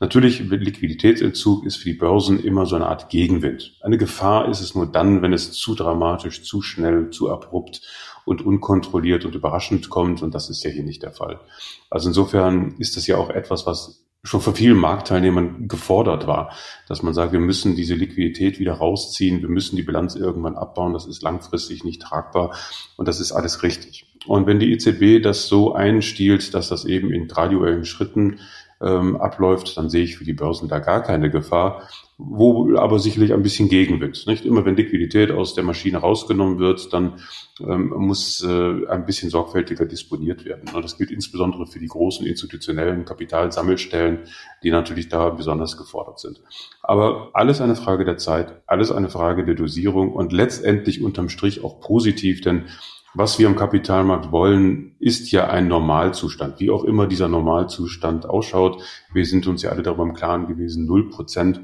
Natürlich, 0.00 0.40
Liquiditätsentzug 0.40 1.64
ist 1.64 1.76
für 1.76 1.90
die 1.90 1.94
Börsen 1.94 2.42
immer 2.42 2.66
so 2.66 2.74
eine 2.74 2.88
Art 2.88 3.08
Gegenwind. 3.08 3.78
Eine 3.82 3.98
Gefahr 3.98 4.48
ist 4.48 4.60
es 4.60 4.74
nur 4.74 4.86
dann, 4.86 5.22
wenn 5.22 5.32
es 5.32 5.52
zu 5.52 5.76
dramatisch, 5.76 6.42
zu 6.42 6.60
schnell, 6.60 7.10
zu 7.10 7.30
abrupt 7.30 7.82
und 8.24 8.44
unkontrolliert 8.44 9.24
und 9.24 9.36
überraschend 9.36 9.88
kommt. 9.88 10.20
Und 10.24 10.34
das 10.34 10.50
ist 10.50 10.64
ja 10.64 10.70
hier 10.70 10.82
nicht 10.82 11.04
der 11.04 11.12
Fall. 11.12 11.38
Also 11.88 12.08
insofern 12.08 12.74
ist 12.78 12.96
das 12.96 13.06
ja 13.06 13.16
auch 13.16 13.30
etwas, 13.30 13.64
was 13.64 14.05
schon 14.22 14.40
von 14.40 14.54
vielen 14.54 14.76
Marktteilnehmern 14.76 15.68
gefordert 15.68 16.26
war, 16.26 16.52
dass 16.88 17.02
man 17.02 17.14
sagt, 17.14 17.32
wir 17.32 17.40
müssen 17.40 17.76
diese 17.76 17.94
Liquidität 17.94 18.58
wieder 18.58 18.74
rausziehen, 18.74 19.40
wir 19.40 19.48
müssen 19.48 19.76
die 19.76 19.82
Bilanz 19.82 20.16
irgendwann 20.16 20.56
abbauen, 20.56 20.92
das 20.92 21.06
ist 21.06 21.22
langfristig 21.22 21.84
nicht 21.84 22.02
tragbar 22.02 22.56
und 22.96 23.06
das 23.06 23.20
ist 23.20 23.32
alles 23.32 23.62
richtig. 23.62 24.06
Und 24.26 24.46
wenn 24.46 24.58
die 24.58 24.72
EZB 24.72 25.22
das 25.22 25.46
so 25.46 25.74
einstiehlt, 25.74 26.54
dass 26.54 26.68
das 26.68 26.84
eben 26.84 27.12
in 27.12 27.28
graduellen 27.28 27.84
Schritten 27.84 28.40
ähm, 28.80 29.16
abläuft, 29.16 29.76
dann 29.76 29.88
sehe 29.88 30.04
ich 30.04 30.16
für 30.16 30.24
die 30.24 30.34
Börsen 30.34 30.68
da 30.68 30.78
gar 30.78 31.02
keine 31.02 31.30
Gefahr, 31.30 31.88
wo 32.18 32.76
aber 32.76 32.98
sicherlich 32.98 33.32
ein 33.32 33.42
bisschen 33.42 33.68
Gegenwind. 33.68 34.26
Nicht 34.26 34.44
immer, 34.44 34.64
wenn 34.64 34.76
Liquidität 34.76 35.30
aus 35.30 35.54
der 35.54 35.64
Maschine 35.64 35.98
rausgenommen 35.98 36.58
wird, 36.58 36.92
dann 36.92 37.20
ähm, 37.60 37.88
muss 37.96 38.42
äh, 38.42 38.86
ein 38.88 39.06
bisschen 39.06 39.30
sorgfältiger 39.30 39.86
disponiert 39.86 40.44
werden. 40.44 40.68
Und 40.74 40.82
das 40.82 40.96
gilt 40.98 41.10
insbesondere 41.10 41.66
für 41.66 41.78
die 41.78 41.88
großen 41.88 42.26
institutionellen 42.26 43.04
Kapitalsammelstellen, 43.04 44.20
die 44.62 44.70
natürlich 44.70 45.08
da 45.08 45.30
besonders 45.30 45.76
gefordert 45.76 46.18
sind. 46.18 46.40
Aber 46.82 47.30
alles 47.32 47.60
eine 47.60 47.76
Frage 47.76 48.04
der 48.04 48.18
Zeit, 48.18 48.62
alles 48.66 48.92
eine 48.92 49.08
Frage 49.08 49.44
der 49.44 49.54
Dosierung 49.54 50.12
und 50.12 50.32
letztendlich 50.32 51.02
unterm 51.02 51.28
Strich 51.28 51.64
auch 51.64 51.80
positiv, 51.80 52.40
denn 52.40 52.64
was 53.16 53.38
wir 53.38 53.48
am 53.48 53.56
Kapitalmarkt 53.56 54.30
wollen, 54.30 54.94
ist 54.98 55.32
ja 55.32 55.48
ein 55.48 55.68
Normalzustand, 55.68 56.60
wie 56.60 56.70
auch 56.70 56.84
immer 56.84 57.06
dieser 57.06 57.28
Normalzustand 57.28 58.28
ausschaut. 58.28 58.82
Wir 59.12 59.24
sind 59.24 59.46
uns 59.46 59.62
ja 59.62 59.70
alle 59.70 59.82
darüber 59.82 60.02
im 60.02 60.14
Klaren 60.14 60.46
gewesen, 60.46 60.86
null 60.86 61.08
Prozent 61.08 61.60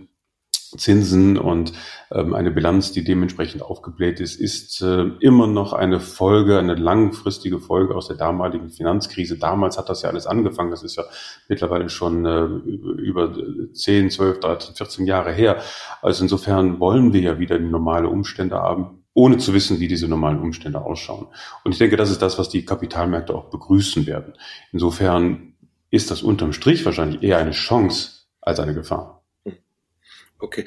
Zinsen 0.76 1.36
und 1.36 1.74
ähm, 2.10 2.32
eine 2.32 2.50
Bilanz, 2.50 2.92
die 2.92 3.04
dementsprechend 3.04 3.60
aufgebläht 3.60 4.20
ist, 4.20 4.40
ist 4.40 4.80
äh, 4.80 5.02
immer 5.20 5.46
noch 5.46 5.74
eine 5.74 6.00
Folge, 6.00 6.58
eine 6.58 6.74
langfristige 6.74 7.58
Folge 7.58 7.94
aus 7.94 8.08
der 8.08 8.16
damaligen 8.16 8.70
Finanzkrise. 8.70 9.36
Damals 9.36 9.76
hat 9.76 9.90
das 9.90 10.00
ja 10.00 10.08
alles 10.08 10.26
angefangen. 10.26 10.70
Das 10.70 10.82
ist 10.82 10.96
ja 10.96 11.04
mittlerweile 11.48 11.90
schon 11.90 12.24
äh, 12.24 12.44
über 13.02 13.34
10, 13.74 14.10
12, 14.10 14.40
13, 14.40 14.74
14 14.74 15.06
Jahre 15.06 15.32
her. 15.32 15.58
Also 16.00 16.22
insofern 16.22 16.80
wollen 16.80 17.12
wir 17.12 17.20
ja 17.20 17.38
wieder 17.38 17.58
normale 17.58 18.08
Umstände 18.08 18.56
haben 18.56 19.01
ohne 19.14 19.38
zu 19.38 19.52
wissen, 19.52 19.80
wie 19.80 19.88
diese 19.88 20.08
normalen 20.08 20.40
Umstände 20.40 20.80
ausschauen. 20.80 21.28
Und 21.64 21.72
ich 21.72 21.78
denke, 21.78 21.96
das 21.96 22.10
ist 22.10 22.22
das, 22.22 22.38
was 22.38 22.48
die 22.48 22.64
Kapitalmärkte 22.64 23.34
auch 23.34 23.50
begrüßen 23.50 24.06
werden. 24.06 24.34
Insofern 24.72 25.54
ist 25.90 26.10
das 26.10 26.22
unterm 26.22 26.52
Strich 26.52 26.84
wahrscheinlich 26.84 27.22
eher 27.22 27.38
eine 27.38 27.50
Chance 27.50 28.22
als 28.40 28.58
eine 28.58 28.74
Gefahr. 28.74 29.22
Okay. 30.38 30.64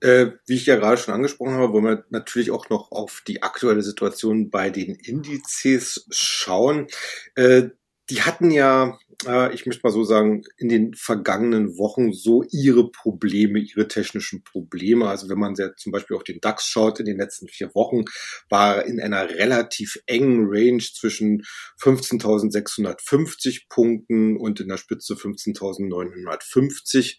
Äh, 0.00 0.32
wie 0.46 0.54
ich 0.54 0.66
ja 0.66 0.76
gerade 0.76 0.96
schon 0.96 1.14
angesprochen 1.14 1.54
habe, 1.54 1.72
wollen 1.72 1.84
wir 1.84 2.04
natürlich 2.10 2.52
auch 2.52 2.68
noch 2.68 2.92
auf 2.92 3.22
die 3.26 3.42
aktuelle 3.42 3.82
Situation 3.82 4.48
bei 4.48 4.70
den 4.70 4.94
Indizes 4.94 6.06
schauen. 6.10 6.86
Äh, 7.34 7.70
die 8.08 8.22
hatten 8.22 8.50
ja 8.50 8.98
äh, 9.26 9.54
ich 9.54 9.66
möchte 9.66 9.82
mal 9.82 9.92
so 9.92 10.04
sagen, 10.04 10.42
in 10.56 10.68
den 10.68 10.94
vergangenen 10.94 11.76
Wochen 11.78 12.12
so 12.12 12.44
ihre 12.50 12.90
Probleme, 12.90 13.58
ihre 13.58 13.88
technischen 13.88 14.44
Probleme. 14.44 15.08
Also 15.08 15.28
wenn 15.28 15.38
man 15.38 15.56
sehr, 15.56 15.76
zum 15.76 15.92
Beispiel 15.92 16.16
auf 16.16 16.24
den 16.24 16.40
DAX 16.40 16.66
schaut, 16.66 17.00
in 17.00 17.06
den 17.06 17.18
letzten 17.18 17.48
vier 17.48 17.74
Wochen 17.74 18.04
war 18.48 18.84
in 18.84 19.00
einer 19.00 19.30
relativ 19.30 19.98
engen 20.06 20.46
Range 20.48 20.82
zwischen 20.82 21.42
15.650 21.80 23.64
Punkten 23.68 24.36
und 24.36 24.60
in 24.60 24.68
der 24.68 24.76
Spitze 24.76 25.14
15.950 25.14 27.16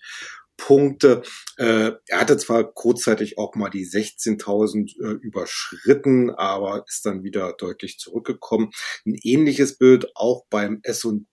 Punkte. 0.58 1.22
Äh, 1.58 1.92
er 2.08 2.20
hatte 2.20 2.38
zwar 2.38 2.72
kurzzeitig 2.72 3.38
auch 3.38 3.56
mal 3.56 3.70
die 3.70 3.86
16.000 3.86 5.02
äh, 5.02 5.14
überschritten, 5.22 6.32
aber 6.32 6.84
ist 6.88 7.06
dann 7.06 7.24
wieder 7.24 7.54
deutlich 7.58 7.98
zurückgekommen. 7.98 8.72
Ein 9.06 9.18
ähnliches 9.24 9.78
Bild 9.78 10.08
auch 10.16 10.46
beim 10.50 10.80
S&P 10.84 11.26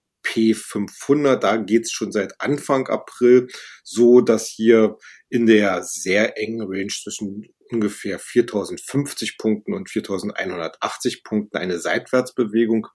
500. 0.54 1.42
Da 1.42 1.56
geht's 1.56 1.92
schon 1.92 2.12
seit 2.12 2.40
Anfang 2.40 2.88
April 2.88 3.49
so, 3.83 4.21
dass 4.21 4.49
hier 4.49 4.97
in 5.28 5.47
der 5.47 5.83
sehr 5.83 6.38
engen 6.38 6.62
Range 6.62 6.92
zwischen 6.92 7.45
ungefähr 7.71 8.18
4050 8.18 9.38
Punkten 9.38 9.75
und 9.75 9.90
4180 9.90 11.25
Punkten 11.25 11.56
eine 11.56 11.78
Seitwärtsbewegung 11.78 12.87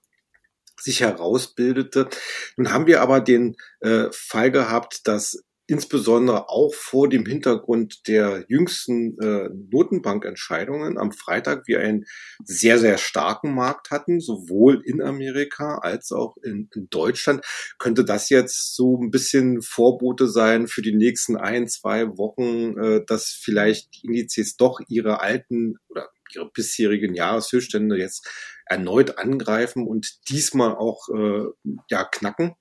sich 0.80 1.00
herausbildete. 1.00 2.08
Nun 2.56 2.72
haben 2.72 2.86
wir 2.86 3.02
aber 3.02 3.20
den 3.20 3.56
äh, 3.80 4.06
Fall 4.10 4.50
gehabt, 4.50 5.02
dass 5.04 5.44
insbesondere 5.72 6.50
auch 6.50 6.74
vor 6.74 7.08
dem 7.08 7.24
Hintergrund 7.24 8.06
der 8.06 8.44
jüngsten 8.46 9.18
äh, 9.18 9.48
Notenbankentscheidungen 9.70 10.98
am 10.98 11.12
Freitag 11.12 11.66
wir 11.66 11.80
einen 11.80 12.04
sehr, 12.44 12.78
sehr 12.78 12.98
starken 12.98 13.54
Markt 13.54 13.90
hatten, 13.90 14.20
sowohl 14.20 14.82
in 14.84 15.00
Amerika 15.00 15.78
als 15.78 16.12
auch 16.12 16.36
in, 16.42 16.68
in 16.74 16.90
Deutschland. 16.90 17.42
Könnte 17.78 18.04
das 18.04 18.28
jetzt 18.28 18.76
so 18.76 18.98
ein 18.98 19.10
bisschen 19.10 19.62
Vorbote 19.62 20.28
sein 20.28 20.68
für 20.68 20.82
die 20.82 20.94
nächsten 20.94 21.38
ein, 21.38 21.66
zwei 21.68 22.18
Wochen, 22.18 22.76
äh, 22.78 23.04
dass 23.06 23.30
vielleicht 23.30 23.94
die 23.94 24.08
Indizes 24.08 24.56
doch 24.56 24.78
ihre 24.88 25.20
alten 25.20 25.76
oder 25.88 26.10
ihre 26.34 26.50
bisherigen 26.50 27.14
Jahreshöchststände 27.14 27.96
jetzt 27.96 28.28
erneut 28.66 29.16
angreifen 29.16 29.86
und 29.86 30.28
diesmal 30.28 30.74
auch 30.76 31.08
äh, 31.08 31.46
ja 31.88 32.04
knacken? 32.04 32.56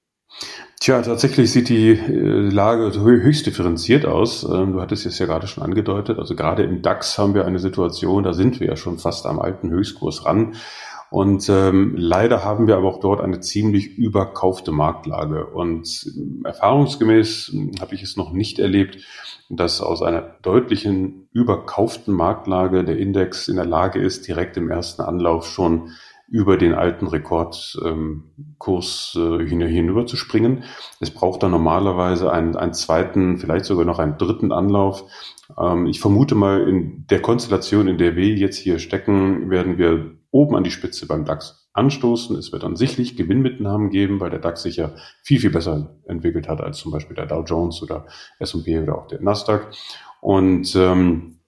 Tja, 0.79 0.99
tatsächlich 1.03 1.51
sieht 1.51 1.69
die 1.69 1.91
äh, 1.91 2.49
Lage 2.49 2.99
höchst 2.99 3.45
differenziert 3.45 4.05
aus. 4.05 4.43
Ähm, 4.43 4.73
du 4.73 4.81
hattest 4.81 5.05
es 5.05 5.19
ja 5.19 5.27
gerade 5.27 5.45
schon 5.45 5.63
angedeutet. 5.63 6.17
Also 6.17 6.35
gerade 6.35 6.63
im 6.63 6.81
DAX 6.81 7.19
haben 7.19 7.35
wir 7.35 7.45
eine 7.45 7.59
Situation, 7.59 8.23
da 8.23 8.33
sind 8.33 8.59
wir 8.59 8.67
ja 8.67 8.75
schon 8.75 8.97
fast 8.97 9.27
am 9.27 9.39
alten 9.39 9.69
Höchstkurs 9.69 10.25
ran. 10.25 10.55
Und 11.11 11.49
ähm, 11.49 11.93
leider 11.97 12.45
haben 12.45 12.67
wir 12.67 12.77
aber 12.77 12.87
auch 12.87 13.01
dort 13.01 13.19
eine 13.19 13.41
ziemlich 13.41 13.97
überkaufte 13.97 14.71
Marktlage. 14.71 15.45
Und 15.45 16.09
ähm, 16.15 16.43
erfahrungsgemäß 16.45 17.49
hm, 17.51 17.71
habe 17.79 17.93
ich 17.93 18.01
es 18.01 18.17
noch 18.17 18.31
nicht 18.31 18.57
erlebt, 18.57 18.97
dass 19.49 19.81
aus 19.81 20.01
einer 20.01 20.21
deutlichen 20.41 21.27
überkauften 21.33 22.13
Marktlage 22.13 22.85
der 22.85 22.97
Index 22.97 23.49
in 23.49 23.57
der 23.57 23.65
Lage 23.65 23.99
ist, 23.99 24.27
direkt 24.27 24.55
im 24.57 24.71
ersten 24.71 25.01
Anlauf 25.01 25.45
schon 25.45 25.91
über 26.31 26.57
den 26.57 26.73
alten 26.73 27.07
Rekordkurs 27.07 29.17
äh, 29.17 29.45
hinüber 29.45 30.05
zu 30.05 30.15
springen. 30.15 30.63
Es 31.01 31.11
braucht 31.11 31.43
dann 31.43 31.51
normalerweise 31.51 32.31
einen, 32.31 32.55
einen 32.55 32.73
zweiten, 32.73 33.37
vielleicht 33.37 33.65
sogar 33.65 33.83
noch 33.83 33.99
einen 33.99 34.17
dritten 34.17 34.53
Anlauf. 34.53 35.03
Ähm, 35.59 35.87
ich 35.87 35.99
vermute 35.99 36.35
mal, 36.35 36.69
in 36.69 37.05
der 37.07 37.21
Konstellation, 37.21 37.89
in 37.89 37.97
der 37.97 38.15
wir 38.15 38.29
jetzt 38.29 38.57
hier 38.57 38.79
stecken, 38.79 39.49
werden 39.49 39.77
wir 39.77 40.11
oben 40.31 40.55
an 40.55 40.63
die 40.63 40.71
Spitze 40.71 41.05
beim 41.05 41.25
DAX 41.25 41.67
anstoßen. 41.73 42.37
Es 42.37 42.53
wird 42.53 42.63
dann 42.63 42.77
sicherlich 42.77 43.17
Gewinnmitnahmen 43.17 43.89
geben, 43.89 44.21
weil 44.21 44.29
der 44.29 44.39
DAX 44.39 44.63
sich 44.63 44.77
ja 44.77 44.91
viel, 45.23 45.41
viel 45.41 45.51
besser 45.51 45.97
entwickelt 46.05 46.47
hat 46.47 46.61
als 46.61 46.77
zum 46.77 46.93
Beispiel 46.93 47.17
der 47.17 47.25
Dow 47.25 47.43
Jones 47.43 47.83
oder 47.83 48.05
S&P 48.39 48.79
oder 48.79 48.97
auch 48.97 49.07
der 49.07 49.21
Nasdaq. 49.21 49.67
Und 50.21 50.73
ähm, 50.77 51.40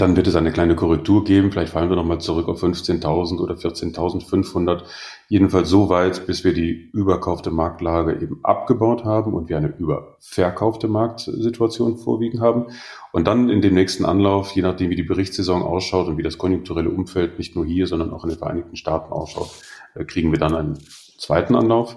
dann 0.00 0.16
wird 0.16 0.26
es 0.26 0.36
eine 0.36 0.52
kleine 0.52 0.74
Korrektur 0.74 1.24
geben. 1.24 1.52
Vielleicht 1.52 1.72
fallen 1.72 1.90
wir 1.90 1.96
nochmal 1.96 2.20
zurück 2.20 2.48
auf 2.48 2.62
15.000 2.62 3.38
oder 3.40 3.54
14.500. 3.54 4.84
Jedenfalls 5.28 5.68
so 5.68 5.88
weit, 5.88 6.26
bis 6.26 6.44
wir 6.44 6.54
die 6.54 6.90
überkaufte 6.92 7.50
Marktlage 7.50 8.14
eben 8.20 8.40
abgebaut 8.42 9.04
haben 9.04 9.34
und 9.34 9.48
wir 9.48 9.58
eine 9.58 9.68
überverkaufte 9.68 10.88
Marktsituation 10.88 11.98
vorwiegend 11.98 12.40
haben. 12.40 12.66
Und 13.12 13.26
dann 13.26 13.50
in 13.50 13.60
dem 13.60 13.74
nächsten 13.74 14.06
Anlauf, 14.06 14.52
je 14.52 14.62
nachdem 14.62 14.90
wie 14.90 14.96
die 14.96 15.02
Berichtssaison 15.02 15.62
ausschaut 15.62 16.08
und 16.08 16.16
wie 16.16 16.22
das 16.22 16.38
konjunkturelle 16.38 16.88
Umfeld 16.88 17.38
nicht 17.38 17.54
nur 17.54 17.66
hier, 17.66 17.86
sondern 17.86 18.12
auch 18.12 18.24
in 18.24 18.30
den 18.30 18.38
Vereinigten 18.38 18.76
Staaten 18.76 19.12
ausschaut, 19.12 19.50
äh, 19.94 20.04
kriegen 20.04 20.32
wir 20.32 20.38
dann 20.38 20.54
einen 20.54 20.78
zweiten 21.18 21.54
Anlauf. 21.54 21.96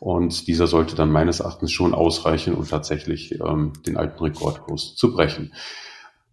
Und 0.00 0.46
dieser 0.48 0.66
sollte 0.66 0.96
dann 0.96 1.10
meines 1.10 1.40
Erachtens 1.40 1.72
schon 1.72 1.94
ausreichen, 1.94 2.54
um 2.54 2.66
tatsächlich 2.66 3.40
ähm, 3.40 3.72
den 3.86 3.96
alten 3.96 4.22
Rekordkurs 4.22 4.94
zu 4.96 5.12
brechen. 5.12 5.52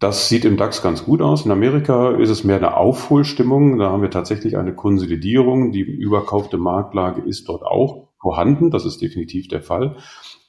Das 0.00 0.28
sieht 0.28 0.44
im 0.44 0.56
DAX 0.56 0.82
ganz 0.82 1.04
gut 1.04 1.22
aus. 1.22 1.44
In 1.46 1.52
Amerika 1.52 2.10
ist 2.16 2.28
es 2.28 2.44
mehr 2.44 2.56
eine 2.56 2.76
Aufholstimmung. 2.76 3.78
Da 3.78 3.90
haben 3.90 4.02
wir 4.02 4.10
tatsächlich 4.10 4.56
eine 4.56 4.74
Konsolidierung. 4.74 5.72
Die 5.72 5.80
überkaufte 5.80 6.58
Marktlage 6.58 7.22
ist 7.22 7.48
dort 7.48 7.62
auch 7.62 8.08
vorhanden. 8.20 8.70
Das 8.70 8.84
ist 8.84 9.00
definitiv 9.00 9.48
der 9.48 9.62
Fall. 9.62 9.96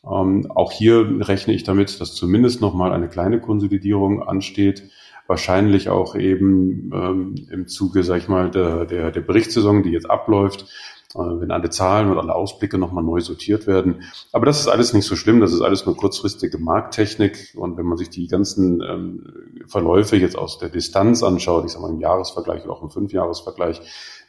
Ähm, 0.04 0.52
auch 0.54 0.72
hier 0.72 1.28
rechne 1.28 1.54
ich 1.54 1.64
damit, 1.64 2.00
dass 2.02 2.16
zumindest 2.16 2.62
nochmal 2.62 2.92
eine 2.92 3.08
kleine 3.08 3.40
Konsolidierung 3.40 4.24
ansteht. 4.24 4.90
Wahrscheinlich 5.28 5.90
auch 5.90 6.16
eben 6.16 6.92
ähm, 6.94 7.36
im 7.50 7.68
Zuge, 7.68 8.04
sag 8.04 8.18
ich 8.18 8.28
mal, 8.28 8.52
der, 8.52 8.86
der, 8.86 9.12
der 9.12 9.22
Berichtssaison, 9.22 9.84
die 9.84 9.90
jetzt 9.90 10.10
abläuft, 10.10 10.68
wenn 11.16 11.52
alle 11.52 11.70
Zahlen 11.70 12.12
und 12.12 12.18
alle 12.18 12.36
Ausblicke 12.36 12.78
nochmal 12.78 13.04
neu 13.04 13.22
sortiert 13.22 13.68
werden. 13.68 14.04
Aber 14.32 14.46
das 14.46 14.60
ist 14.60 14.68
alles 14.68 14.94
nicht 14.94 15.06
so 15.06 15.16
schlimm, 15.16 15.40
das 15.40 15.54
ist 15.54 15.62
alles 15.62 15.86
nur 15.86 15.96
kurzfristige 15.96 16.58
Markttechnik. 16.58 17.54
Und 17.56 17.78
wenn 17.78 17.86
man 17.86 17.98
sich 17.98 18.10
die 18.10 18.28
ganzen 18.28 18.82
ähm, 18.82 19.24
Verläufe 19.68 20.18
jetzt 20.18 20.38
aus 20.38 20.58
der 20.58 20.70
Distanz 20.70 21.24
anschaut, 21.24 21.66
ich 21.66 21.72
sage 21.72 21.84
mal 21.84 21.94
im 21.94 22.00
Jahresvergleich 22.00 22.64
oder 22.66 22.74
auch 22.74 22.84
im 22.84 22.90
Fünfjahresvergleich, 22.90 23.82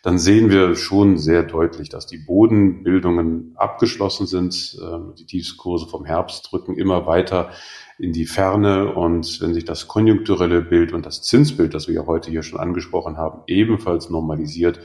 dann 0.06 0.18
sehen 0.18 0.50
wir 0.50 0.76
schon 0.76 1.18
sehr 1.18 1.42
deutlich, 1.42 1.88
dass 1.88 2.06
die 2.06 2.18
Bodenbildungen 2.18 3.54
abgeschlossen 3.56 4.28
sind. 4.28 4.78
Ähm, 4.80 5.14
die 5.18 5.26
Tiefskurse 5.26 5.88
vom 5.88 6.04
Herbst 6.04 6.48
drücken 6.48 6.78
immer 6.78 7.08
weiter 7.08 7.50
in 7.98 8.12
die 8.12 8.25
Ferne. 8.25 8.94
Und 8.94 9.40
wenn 9.40 9.52
sich 9.52 9.64
das 9.64 9.88
konjunkturelle 9.88 10.62
Bild 10.62 10.92
und 10.92 11.06
das 11.06 11.22
Zinsbild, 11.22 11.75
das 11.75 11.88
wir 11.88 11.96
ja 11.96 12.06
heute 12.06 12.30
hier 12.30 12.44
schon 12.44 12.60
angesprochen 12.60 13.16
haben, 13.16 13.40
ebenfalls 13.48 14.08
normalisiert, 14.08 14.78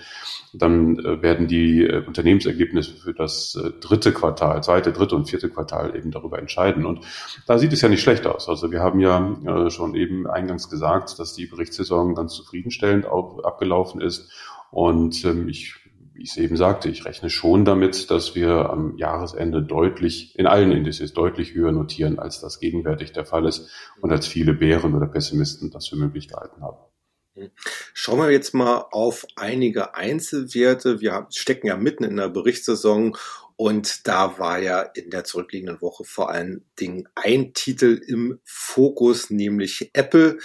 dann 0.54 0.98
äh, 0.98 1.22
werden 1.22 1.48
die 1.48 1.84
äh, 1.84 2.04
Unternehmensergebnisse 2.04 2.96
für 2.96 3.14
das 3.14 3.54
äh, 3.64 3.74
dritte 3.80 4.14
Quartal, 4.14 4.64
zweite, 4.64 4.92
dritte 4.92 5.16
und 5.16 5.30
vierte 5.30 5.52
Quartal 5.52 5.96
eben 5.96 6.10
darüber 6.10 6.40
entscheiden. 6.40 6.84
Und 6.84 7.02
da 7.46 7.60
sieht 7.60 7.74
es 7.74 7.82
ja 7.82 7.90
nicht 7.90 8.02
schlecht 8.02 8.26
aus. 8.26 8.50
Also 8.50 8.72
wir 8.72 8.80
haben 8.80 9.00
ja 9.00 9.70
schon 9.70 9.94
eben 9.94 10.26
eingangs 10.26 10.68
gesagt, 10.68 11.20
dass 11.20 11.36
die 11.36 11.46
Berichtssaison 11.46 12.16
ganz 12.16 12.34
zufriedenstellend 12.34 13.06
abgelaufen 13.06 14.02
ist. 14.02 14.32
Und 14.72 15.24
ähm, 15.26 15.48
ich 15.48 15.82
wie 16.22 16.26
ich 16.26 16.32
es 16.32 16.38
eben 16.38 16.56
sagte, 16.56 16.88
ich 16.88 17.06
rechne 17.06 17.32
schon 17.32 17.66
damit, 17.66 18.12
dass 18.12 18.36
wir 18.36 18.70
am 18.70 18.96
Jahresende 18.96 19.64
deutlich, 19.64 20.38
in 20.38 20.46
allen 20.46 20.72
Indizes 20.72 21.14
deutlich 21.14 21.56
höher 21.56 21.72
notieren, 21.72 22.20
als 22.20 22.40
das 22.40 22.60
gegenwärtig 22.60 23.12
der 23.12 23.26
Fall 23.26 23.48
ist 23.48 23.70
und 24.02 24.12
als 24.12 24.28
viele 24.28 24.54
Bären 24.54 24.94
oder 24.94 25.08
Pessimisten 25.08 25.72
das 25.72 25.88
für 25.88 25.96
möglich 25.96 26.28
gehalten 26.28 26.62
haben. 26.62 26.78
Schauen 27.94 28.20
wir 28.20 28.30
jetzt 28.30 28.54
mal 28.54 28.86
auf 28.92 29.26
einige 29.36 29.96
Einzelwerte. 29.96 31.02
Wir 31.02 31.28
stecken 31.32 31.66
ja 31.68 31.78
mitten 31.78 32.04
in 32.04 32.18
der 32.18 32.30
Berichtssaison 32.30 33.18
und 33.62 34.08
da 34.08 34.40
war 34.40 34.58
ja 34.58 34.82
in 34.82 35.12
der 35.12 35.24
zurückliegenden 35.24 35.82
Woche 35.82 36.04
vor 36.04 36.32
allen 36.32 36.66
Dingen 36.80 37.08
ein 37.14 37.54
Titel 37.54 38.02
im 38.08 38.40
Fokus, 38.44 39.30
nämlich 39.30 39.92
Apple. 39.94 40.40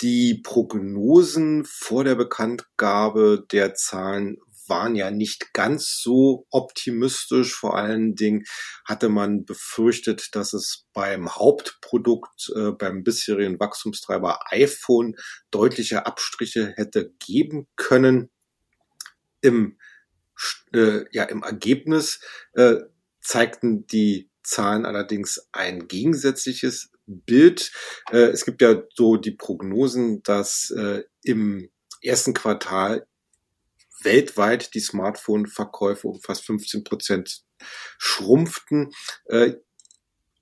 Die 0.00 0.40
Prognosen 0.42 1.66
vor 1.66 2.02
der 2.02 2.14
Bekanntgabe 2.14 3.44
der 3.52 3.74
Zahlen 3.74 4.38
waren 4.68 4.96
ja 4.96 5.10
nicht 5.10 5.52
ganz 5.52 6.00
so 6.00 6.46
optimistisch. 6.48 7.54
Vor 7.54 7.76
allen 7.76 8.14
Dingen 8.14 8.44
hatte 8.86 9.10
man 9.10 9.44
befürchtet, 9.44 10.34
dass 10.34 10.54
es 10.54 10.86
beim 10.94 11.28
Hauptprodukt, 11.28 12.50
äh, 12.56 12.70
beim 12.70 13.04
bisherigen 13.04 13.60
Wachstumstreiber 13.60 14.50
iPhone 14.50 15.16
deutliche 15.50 16.06
Abstriche 16.06 16.72
hätte 16.76 17.12
geben 17.18 17.68
können. 17.76 18.30
Im, 19.42 19.76
äh, 20.74 21.04
ja, 21.10 21.24
im 21.24 21.42
Ergebnis 21.42 22.20
äh, 22.54 22.76
zeigten 23.20 23.86
die 23.86 24.30
Zahlen 24.42 24.86
allerdings 24.86 25.48
ein 25.52 25.86
gegensätzliches 25.88 26.90
Bild. 27.06 27.72
Äh, 28.10 28.30
es 28.30 28.44
gibt 28.44 28.62
ja 28.62 28.82
so 28.94 29.16
die 29.16 29.32
Prognosen, 29.32 30.22
dass 30.22 30.70
äh, 30.70 31.04
im 31.22 31.70
ersten 32.02 32.34
Quartal 32.34 33.06
weltweit 34.02 34.74
die 34.74 34.80
Smartphone-Verkäufe 34.80 36.08
um 36.08 36.20
fast 36.20 36.44
15 36.44 36.84
Prozent 36.84 37.44
schrumpften. 37.98 38.92
Äh, 39.26 39.54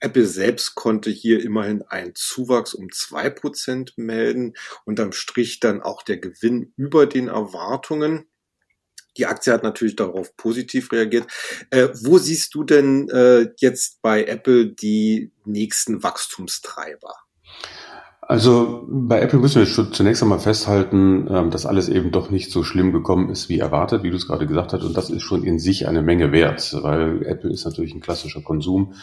Apple 0.01 0.25
selbst 0.25 0.75
konnte 0.75 1.11
hier 1.11 1.43
immerhin 1.43 1.83
einen 1.83 2.15
Zuwachs 2.15 2.73
um 2.73 2.91
zwei 2.91 3.29
Prozent 3.29 3.99
melden. 3.99 4.55
Unterm 4.87 5.13
Strich 5.13 5.61
dann 5.61 5.83
auch 5.83 6.03
der 6.03 6.17
Gewinn 6.17 6.73
über 6.77 7.07
den 7.07 7.29
Erwartungen. 7.29 8.30
Die 9.17 9.27
Aktie 9.27 9.53
hat 9.53 9.63
natürlich 9.63 9.97
darauf 9.97 10.37
positiv 10.37 10.93
reagiert. 10.93 11.27
Äh, 11.71 11.89
wo 12.03 12.19
siehst 12.19 12.55
du 12.55 12.65
denn 12.65 13.09
äh, 13.11 13.49
jetzt 13.59 14.03
bei 14.03 14.25
Apple 14.25 14.73
die 14.73 15.33
nächsten 15.45 16.03
Wachstumstreiber? 16.03 17.15
Also 18.31 18.87
bei 18.89 19.21
Apple 19.21 19.41
müssen 19.41 19.67
wir 19.67 19.93
zunächst 19.93 20.23
einmal 20.23 20.39
festhalten, 20.39 21.27
ähm, 21.29 21.51
dass 21.51 21.67
alles 21.67 21.89
eben 21.89 22.13
doch 22.13 22.31
nicht 22.31 22.53
so 22.53 22.63
schlimm 22.63 22.93
gekommen 22.93 23.29
ist 23.29 23.49
wie 23.49 23.59
erwartet, 23.59 24.05
wie 24.05 24.11
du 24.11 24.17
es 24.17 24.29
gerade 24.29 24.47
gesagt 24.47 24.73
hast. 24.73 24.85
Und 24.85 24.97
das 24.97 25.11
ist 25.11 25.23
schon 25.23 25.43
in 25.43 25.59
sich 25.59 25.89
eine 25.89 26.01
Menge 26.01 26.31
wert, 26.31 26.77
weil 26.81 27.27
Apple 27.27 27.51
ist 27.51 27.65
natürlich 27.65 27.93
ein 27.93 28.01
klassischer 28.01 28.41
Konsum 28.41 28.95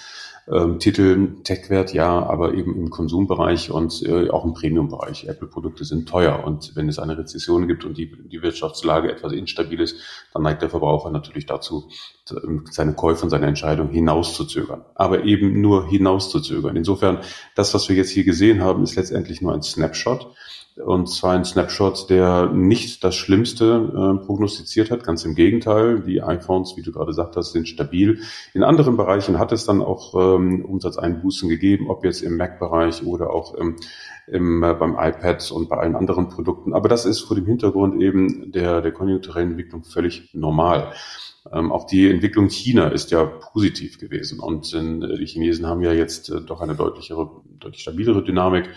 ähm, 0.51 0.79
Titel, 0.79 1.41
Tech-Wert 1.43 1.93
ja, 1.93 2.25
aber 2.25 2.53
eben 2.53 2.75
im 2.75 2.89
Konsumbereich 2.89 3.69
und 3.69 4.01
äh, 4.03 4.29
auch 4.29 4.45
im 4.45 4.53
Premium-Bereich. 4.53 5.27
Apple-Produkte 5.27 5.83
sind 5.83 6.07
teuer 6.07 6.43
und 6.45 6.75
wenn 6.75 6.87
es 6.87 6.99
eine 6.99 7.17
Rezession 7.17 7.67
gibt 7.67 7.83
und 7.83 7.97
die, 7.97 8.11
die 8.29 8.41
Wirtschaftslage 8.41 9.11
etwas 9.11 9.33
instabil 9.33 9.81
ist, 9.81 9.97
dann 10.33 10.43
neigt 10.43 10.61
der 10.61 10.69
Verbraucher 10.69 11.09
natürlich 11.09 11.45
dazu, 11.45 11.89
seine 12.69 12.93
Käufe 12.93 13.23
und 13.23 13.29
seine 13.29 13.47
Entscheidung 13.47 13.89
hinauszuzögern. 13.89 14.85
Aber 14.95 15.23
eben 15.23 15.59
nur 15.61 15.87
hinauszuzögern. 15.87 16.75
Insofern, 16.75 17.19
das, 17.55 17.73
was 17.73 17.89
wir 17.89 17.95
jetzt 17.95 18.11
hier 18.11 18.23
gesehen 18.23 18.63
haben, 18.63 18.83
ist 18.83 18.95
letztendlich 18.95 19.41
nur 19.41 19.53
ein 19.53 19.63
Snapshot. 19.63 20.33
Und 20.85 21.07
zwar 21.09 21.33
ein 21.33 21.43
Snapshot, 21.43 22.09
der 22.09 22.51
nicht 22.51 23.03
das 23.03 23.15
Schlimmste 23.15 24.19
äh, 24.21 24.25
prognostiziert 24.25 24.91
hat. 24.91 25.03
Ganz 25.03 25.25
im 25.25 25.33
Gegenteil. 25.33 26.01
Die 26.01 26.21
iPhones, 26.21 26.77
wie 26.77 26.83
du 26.83 26.91
gerade 26.91 27.07
gesagt 27.07 27.35
hast, 27.35 27.51
sind 27.51 27.67
stabil. 27.67 28.19
In 28.53 28.63
anderen 28.63 28.95
Bereichen 28.95 29.39
hat 29.39 29.51
es 29.51 29.65
dann 29.65 29.81
auch 29.81 30.13
ähm, 30.13 30.63
Umsatzeinbußen 30.63 31.49
gegeben, 31.49 31.89
ob 31.89 32.05
jetzt 32.05 32.21
im 32.21 32.37
Mac-Bereich 32.37 33.05
oder 33.05 33.31
auch 33.31 33.55
im, 33.55 33.77
im, 34.27 34.61
äh, 34.61 34.75
beim 34.75 34.93
iPad 34.99 35.51
und 35.51 35.67
bei 35.67 35.77
allen 35.77 35.95
anderen 35.95 36.29
Produkten. 36.29 36.73
Aber 36.73 36.89
das 36.89 37.05
ist 37.05 37.21
vor 37.21 37.35
dem 37.35 37.47
Hintergrund 37.47 37.99
eben 37.99 38.51
der, 38.51 38.81
der 38.81 38.91
konjunkturellen 38.91 39.51
Entwicklung 39.51 39.83
völlig 39.83 40.29
normal. 40.33 40.93
Ähm, 41.51 41.71
auch 41.71 41.85
die 41.85 42.09
Entwicklung 42.09 42.49
China 42.49 42.89
ist 42.89 43.11
ja 43.11 43.23
positiv 43.25 43.99
gewesen 43.99 44.39
und 44.39 44.73
äh, 44.73 45.17
die 45.17 45.25
Chinesen 45.25 45.65
haben 45.65 45.81
ja 45.81 45.93
jetzt 45.93 46.29
äh, 46.29 46.41
doch 46.41 46.61
eine 46.61 46.75
deutlichere, 46.75 47.29
deutlich 47.59 47.81
stabilere 47.81 48.23
Dynamik. 48.23 48.69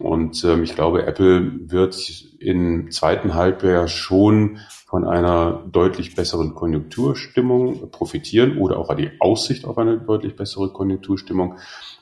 Und 0.00 0.42
ähm, 0.44 0.62
ich 0.62 0.74
glaube, 0.74 1.06
Apple 1.06 1.70
wird 1.70 1.94
im 2.38 2.90
zweiten 2.90 3.34
Halbjahr 3.34 3.86
schon 3.86 4.58
von 4.86 5.06
einer 5.06 5.62
deutlich 5.70 6.16
besseren 6.16 6.54
Konjunkturstimmung 6.54 7.90
profitieren 7.90 8.56
oder 8.56 8.78
auch 8.78 8.92
die 8.94 9.10
Aussicht 9.20 9.66
auf 9.66 9.76
eine 9.76 9.98
deutlich 9.98 10.36
bessere 10.36 10.72
Konjunkturstimmung. 10.72 11.58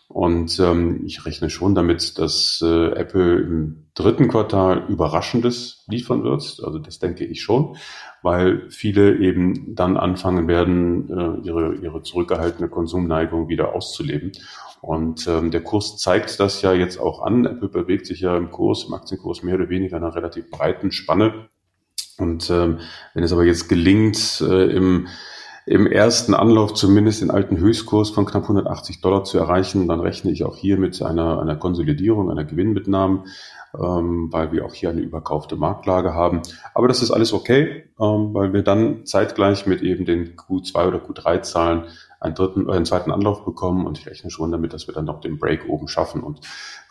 Und 0.08 0.58
ähm, 0.58 1.02
ich 1.04 1.26
rechne 1.26 1.50
schon 1.50 1.74
damit, 1.74 2.18
dass 2.18 2.64
äh, 2.64 2.92
Apple 2.92 3.40
im 3.40 3.88
dritten 3.94 4.28
Quartal 4.28 4.86
Überraschendes 4.88 5.84
liefern 5.86 6.24
wird. 6.24 6.60
Also 6.64 6.78
das 6.78 6.98
denke 6.98 7.26
ich 7.26 7.42
schon, 7.42 7.76
weil 8.22 8.70
viele 8.70 9.18
eben 9.18 9.74
dann 9.74 9.98
anfangen 9.98 10.48
werden, 10.48 11.10
äh, 11.10 11.46
ihre, 11.46 11.74
ihre 11.74 12.02
zurückgehaltene 12.02 12.70
Konsumneigung 12.70 13.48
wieder 13.48 13.74
auszuleben. 13.74 14.32
Und 14.80 15.26
ähm, 15.26 15.50
der 15.50 15.62
Kurs 15.62 15.98
zeigt 15.98 16.40
das 16.40 16.62
ja 16.62 16.72
jetzt 16.72 16.98
auch 16.98 17.20
an. 17.20 17.44
Apple 17.44 17.68
bewegt 17.68 18.06
sich 18.06 18.20
ja 18.20 18.34
im 18.36 18.50
Kurs, 18.50 18.84
im 18.84 18.94
Aktienkurs 18.94 19.42
mehr 19.42 19.56
oder 19.56 19.68
weniger 19.68 19.98
in 19.98 20.04
einer 20.04 20.14
relativ 20.14 20.48
breiten 20.50 20.90
Spanne. 20.90 21.48
Und 22.16 22.48
ähm, 22.50 22.78
wenn 23.12 23.24
es 23.24 23.32
aber 23.32 23.44
jetzt 23.44 23.68
gelingt, 23.68 24.40
äh, 24.40 24.70
im, 24.70 25.08
im 25.68 25.86
ersten 25.86 26.34
Anlauf 26.34 26.72
zumindest 26.74 27.20
den 27.20 27.30
alten 27.30 27.58
Höchstkurs 27.58 28.10
von 28.10 28.24
knapp 28.24 28.44
180 28.44 29.00
Dollar 29.00 29.24
zu 29.24 29.38
erreichen, 29.38 29.86
dann 29.86 30.00
rechne 30.00 30.30
ich 30.30 30.44
auch 30.44 30.56
hier 30.56 30.78
mit 30.78 31.02
einer, 31.02 31.40
einer 31.40 31.56
Konsolidierung, 31.56 32.30
einer 32.30 32.44
Gewinnmitnahme, 32.44 33.24
ähm, 33.78 34.28
weil 34.32 34.50
wir 34.50 34.64
auch 34.64 34.72
hier 34.72 34.88
eine 34.88 35.02
überkaufte 35.02 35.56
Marktlage 35.56 36.14
haben. 36.14 36.40
Aber 36.74 36.88
das 36.88 37.02
ist 37.02 37.10
alles 37.10 37.34
okay, 37.34 37.84
ähm, 38.00 38.32
weil 38.32 38.54
wir 38.54 38.62
dann 38.62 39.04
zeitgleich 39.04 39.66
mit 39.66 39.82
eben 39.82 40.06
den 40.06 40.36
Q2 40.36 40.88
oder 40.88 40.98
Q3-Zahlen 40.98 41.84
einen 42.20 42.34
dritten, 42.34 42.68
einen 42.68 42.84
zweiten 42.84 43.12
Anlauf 43.12 43.44
bekommen 43.44 43.86
und 43.86 43.98
ich 43.98 44.06
rechne 44.06 44.30
schon 44.30 44.50
damit, 44.50 44.72
dass 44.72 44.86
wir 44.88 44.94
dann 44.94 45.04
noch 45.04 45.20
den 45.20 45.38
Break 45.38 45.68
oben 45.68 45.86
schaffen. 45.86 46.22
Und 46.22 46.40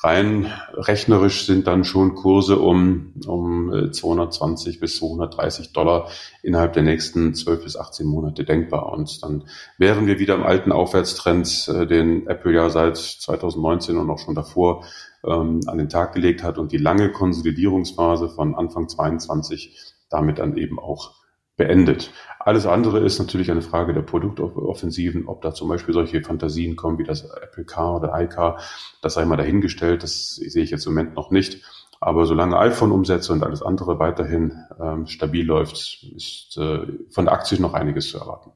rein 0.02 0.52
rechnerisch 0.74 1.46
sind 1.46 1.68
dann 1.68 1.84
schon 1.84 2.16
Kurse 2.16 2.60
um, 2.60 3.14
um 3.26 3.92
220 3.92 4.76
äh, 4.76 4.80
bis 4.80 4.98
230 4.98 5.74
Dollar 5.74 6.10
innerhalb 6.44 6.74
der 6.74 6.84
nächsten 6.84 7.34
12 7.34 7.64
bis 7.64 7.76
18 7.76 8.08
Monate 8.08 8.46
denkbar. 8.46 8.92
Und 8.92 9.22
dann 9.24 9.44
wären 9.78 10.08
wir 10.08 10.20
wieder 10.20 10.36
im 10.36 10.44
alten 10.44 10.72
Aufwärtstrend, 10.72 11.68
äh, 11.68 11.86
den 11.86 12.28
Apple 12.28 12.54
ja 12.54 12.70
seit 12.70 12.98
2019 12.98 13.98
und 13.98 14.10
auch 14.10 14.20
schon 14.20 14.36
davor 14.36 14.86
ähm, 15.26 15.62
an 15.68 15.78
den 15.78 15.90
Tag 15.90 16.14
gelegt 16.14 16.42
hat 16.44 16.58
und 16.58 16.72
die 16.72 16.78
lange 16.78 17.12
Konsolidierungsphase 17.12 18.30
von 18.30 18.56
Anfang 18.56 18.88
22 18.88 19.96
damit 20.10 20.40
dann 20.40 20.58
eben 20.58 20.80
auch 20.80 21.16
beendet. 21.58 22.12
Alles 22.40 22.66
andere 22.66 23.00
ist 23.00 23.20
natürlich 23.20 23.52
eine 23.52 23.62
Frage 23.62 23.94
der 23.94 24.04
Produktoffensiven, 24.04 25.28
ob 25.28 25.42
da 25.42 25.54
zum 25.54 25.68
Beispiel 25.68 25.94
solche 25.94 26.22
Fantasien 26.22 26.76
kommen 26.78 26.98
wie 26.98 27.04
das 27.04 27.26
Apple 27.26 27.66
Car 27.66 27.98
oder 27.98 28.14
iCar, 28.22 28.62
das 29.02 29.16
sei 29.16 29.26
mal 29.26 29.36
dahingestellt, 29.36 30.04
das 30.04 30.36
sehe 30.36 30.64
ich 30.64 30.72
jetzt 30.72 30.86
im 30.86 30.94
Moment 30.94 31.16
noch 31.16 31.32
nicht. 31.32 31.64
Aber 32.00 32.26
solange 32.26 32.58
iPhone-Umsätze 32.58 33.34
und 33.34 33.44
alles 33.44 33.64
andere 33.64 34.00
weiterhin 34.00 34.64
ähm, 34.80 35.08
stabil 35.08 35.46
läuft, 35.46 36.04
ist 36.16 36.56
äh, 36.58 36.86
von 37.10 37.26
der 37.26 37.34
Aktie 37.34 37.60
noch 37.60 37.74
einiges 37.74 38.10
zu 38.10 38.20
erwarten. 38.20 38.52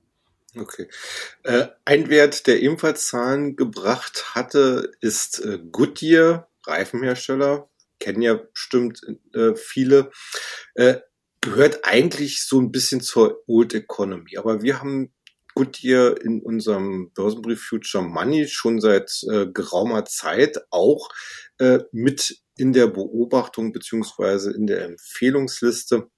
Okay. 0.56 0.88
Äh, 1.44 1.68
ein 1.86 2.10
Wert, 2.10 2.46
der 2.46 2.62
ebenfalls 2.62 3.08
Zahlen 3.08 3.56
gebracht 3.56 4.36
hatte, 4.36 4.92
ist 5.02 5.40
äh, 5.44 5.60
Goodyear, 5.72 6.50
Reifenhersteller. 6.68 7.68
Kennen 8.00 8.22
ja 8.22 8.36
bestimmt 8.36 9.02
äh, 9.34 9.56
viele. 9.56 10.12
Gehört 11.42 11.86
eigentlich 11.86 12.44
so 12.44 12.62
ein 12.62 12.72
bisschen 12.72 13.02
zur 13.02 13.44
Old 13.48 13.74
Economy. 13.74 14.38
Aber 14.38 14.62
wir 14.62 14.80
haben 14.80 15.12
Goodyear 15.56 16.22
in 16.22 16.42
unserem 16.42 17.12
Börsenbrief 17.14 17.62
Future 17.62 18.04
Money 18.04 18.48
schon 18.48 18.80
seit 18.80 19.24
äh, 19.30 19.48
geraumer 19.48 20.06
Zeit 20.06 20.58
auch 20.70 21.10
äh, 21.58 21.80
mit 21.92 22.42
in 22.58 22.74
der 22.74 22.88
Beobachtung 22.88 23.74
beziehungsweise 23.74 24.54
in 24.54 24.68
der 24.68 24.86
Empfehlungsliste. 24.86 26.10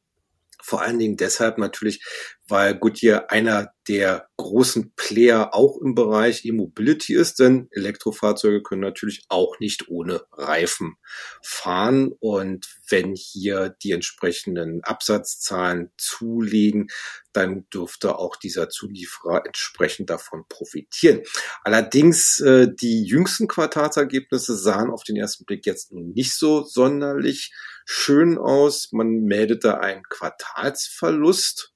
Vor 0.64 0.82
allen 0.82 0.98
Dingen 0.98 1.18
deshalb 1.18 1.58
natürlich, 1.58 2.02
weil 2.48 2.76
Goodyear 2.76 3.30
einer 3.32 3.74
der 3.90 4.30
großen 4.38 4.94
Player 4.96 5.54
auch 5.54 5.78
im 5.82 5.94
Bereich 5.94 6.46
E-Mobility 6.46 7.16
ist, 7.16 7.40
denn 7.40 7.68
Elektrofahrzeuge 7.72 8.64
können 8.64 8.80
natürlich 8.80 9.26
auch 9.28 9.60
nicht 9.60 9.90
ohne 9.90 10.22
Reifen 10.32 10.96
fahren. 11.42 12.14
Und 12.20 12.68
wenn 12.88 13.14
hier 13.14 13.76
die 13.84 13.92
entsprechenden 13.92 14.82
Absatzzahlen 14.86 15.92
zulegen, 15.98 16.88
dann 17.34 17.68
dürfte 17.74 18.18
auch 18.18 18.38
dieser 18.38 18.70
Zulieferer 18.70 19.46
entsprechend 19.46 20.10
davon 20.10 20.46
profitieren. 20.48 21.24
Allerdings 21.66 22.40
äh, 22.40 22.70
die 22.74 23.04
jüngsten 23.04 23.50
Quartalsergebnisse 23.50 24.56
sahen 24.56 24.92
auf 24.92 25.04
den 25.04 25.18
ersten 25.18 25.44
Blick 25.44 25.66
jetzt 25.66 25.92
nicht 25.92 26.38
so 26.38 26.64
sonderlich 26.64 27.52
schön 27.86 28.38
aus. 28.38 28.90
Man 28.92 29.24
meldete 29.24 29.80
einen 29.80 30.04
Quartalsverlust 30.04 31.74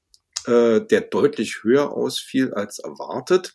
äh, 0.47 0.81
der 0.81 1.01
deutlich 1.01 1.63
höher 1.63 1.91
ausfiel 1.91 2.53
als 2.53 2.79
erwartet. 2.79 3.53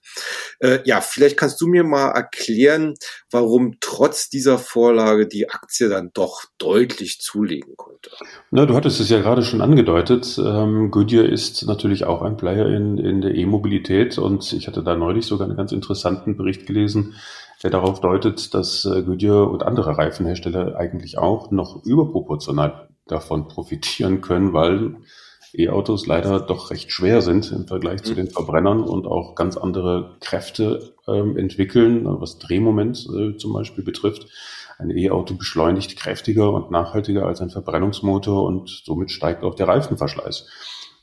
Äh, 0.61 0.81
ja, 0.85 1.01
vielleicht 1.01 1.39
kannst 1.39 1.61
du 1.61 1.67
mir 1.67 1.85
mal 1.85 2.11
erklären, 2.11 2.95
warum 3.31 3.77
trotz 3.81 4.29
dieser 4.29 4.59
Vorlage 4.59 5.27
die 5.27 5.49
Aktie 5.49 5.89
dann 5.89 6.11
doch 6.13 6.45
deutlich 6.59 7.21
zulegen 7.21 7.77
konnte. 7.77 8.11
Na, 8.51 8.67
du 8.67 8.75
hattest 8.75 9.01
es 9.01 9.09
ja 9.09 9.21
gerade 9.21 9.43
schon 9.43 9.63
angedeutet. 9.63 10.39
Ähm, 10.39 10.91
Goodyear 10.91 11.25
ist 11.25 11.65
natürlich 11.67 12.05
auch 12.05 12.21
ein 12.21 12.37
Player 12.37 12.67
in, 12.67 12.99
in 12.99 13.23
der 13.23 13.35
E-Mobilität 13.35 14.19
und 14.19 14.53
ich 14.53 14.67
hatte 14.67 14.83
da 14.83 14.95
neulich 14.95 15.25
sogar 15.25 15.49
einen 15.49 15.57
ganz 15.57 15.73
interessanten 15.73 16.37
Bericht 16.37 16.67
gelesen, 16.67 17.15
der 17.63 17.71
darauf 17.71 18.01
deutet, 18.01 18.55
dass 18.55 18.85
äh, 18.85 19.03
Goodyear 19.03 19.51
und 19.51 19.63
andere 19.63 19.97
Reifenhersteller 19.97 20.77
eigentlich 20.77 21.19
auch 21.19 21.51
noch 21.51 21.85
überproportional 21.85 22.89
davon 23.07 23.49
profitieren 23.49 24.21
können, 24.21 24.53
weil 24.53 24.97
E-Autos 25.55 26.07
leider 26.07 26.41
doch 26.41 26.71
recht 26.71 26.91
schwer 26.91 27.21
sind 27.21 27.53
im 27.53 27.67
Vergleich 27.67 28.03
zu 28.03 28.13
mhm. 28.13 28.17
den 28.17 28.31
Verbrennern 28.31 28.83
und 28.83 29.07
auch 29.07 29.35
ganz 29.35 29.57
andere 29.57 30.17
Kräfte 30.21 30.95
ähm, 31.07 31.37
entwickeln, 31.37 32.05
was 32.07 32.39
Drehmoment 32.39 33.07
äh, 33.15 33.37
zum 33.37 33.53
Beispiel 33.53 33.85
betrifft. 33.85 34.27
Ein 34.79 34.91
E-Auto 34.91 35.35
beschleunigt 35.35 35.97
kräftiger 35.97 36.53
und 36.53 36.71
nachhaltiger 36.71 37.27
als 37.27 37.41
ein 37.41 37.51
Verbrennungsmotor 37.51 38.45
und 38.45 38.83
somit 38.85 39.11
steigt 39.11 39.45
auch 39.45 39.55
der 39.55 39.69
Reifenverschleiß. 39.69 40.49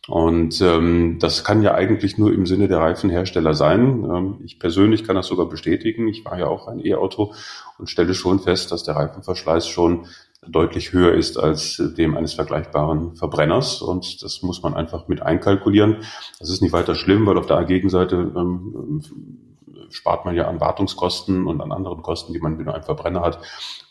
Und 0.10 0.60
ähm, 0.62 1.18
das 1.20 1.44
kann 1.44 1.62
ja 1.62 1.76
eigentlich 1.76 2.18
nur 2.18 2.34
im 2.34 2.48
Sinne 2.48 2.68
der 2.68 2.80
Reifenhersteller 2.80 3.54
sein. 3.54 4.04
Ähm, 4.04 4.40
ich 4.44 4.58
persönlich 4.58 5.04
kann 5.04 5.16
das 5.16 5.28
sogar 5.28 5.48
bestätigen. 5.48 6.08
Ich 6.08 6.26
war 6.26 6.40
ja 6.40 6.48
auch 6.48 6.68
ein 6.68 6.84
E-Auto 6.84 7.34
und 7.78 7.92
stelle 7.92 8.16
schon 8.16 8.40
fest, 8.40 8.72
dass 8.72 8.84
der 8.84 8.96
Reifenverschleiß 8.96 9.68
schon 9.68 10.08
deutlich 10.48 10.94
höher 10.94 11.14
ist 11.14 11.38
als 11.38 11.78
dem 11.96 12.18
eines 12.18 12.34
vergleichbaren 12.34 13.18
Verbrenners. 13.18 13.84
Und 13.84 14.24
das 14.24 14.42
muss 14.42 14.64
man 14.64 14.74
einfach 14.74 15.08
mit 15.08 15.22
einkalkulieren. 15.22 15.98
Das 16.40 16.50
ist 16.50 16.64
nicht 16.64 16.74
weiter 16.74 16.96
schlimm, 16.96 17.28
weil 17.28 17.38
auf 17.38 17.46
der 17.46 17.64
Gegenseite 17.66 18.16
ähm, 18.16 19.04
spart 19.92 20.26
man 20.26 20.36
ja 20.36 20.48
an 20.48 20.60
Wartungskosten 20.60 21.46
und 21.46 21.62
an 21.62 21.72
anderen 21.72 22.02
Kosten, 22.02 22.34
die 22.34 22.40
man, 22.40 22.58
man 22.58 22.70
einen 22.70 22.84
Verbrenner 22.84 23.22
hat. 23.22 23.40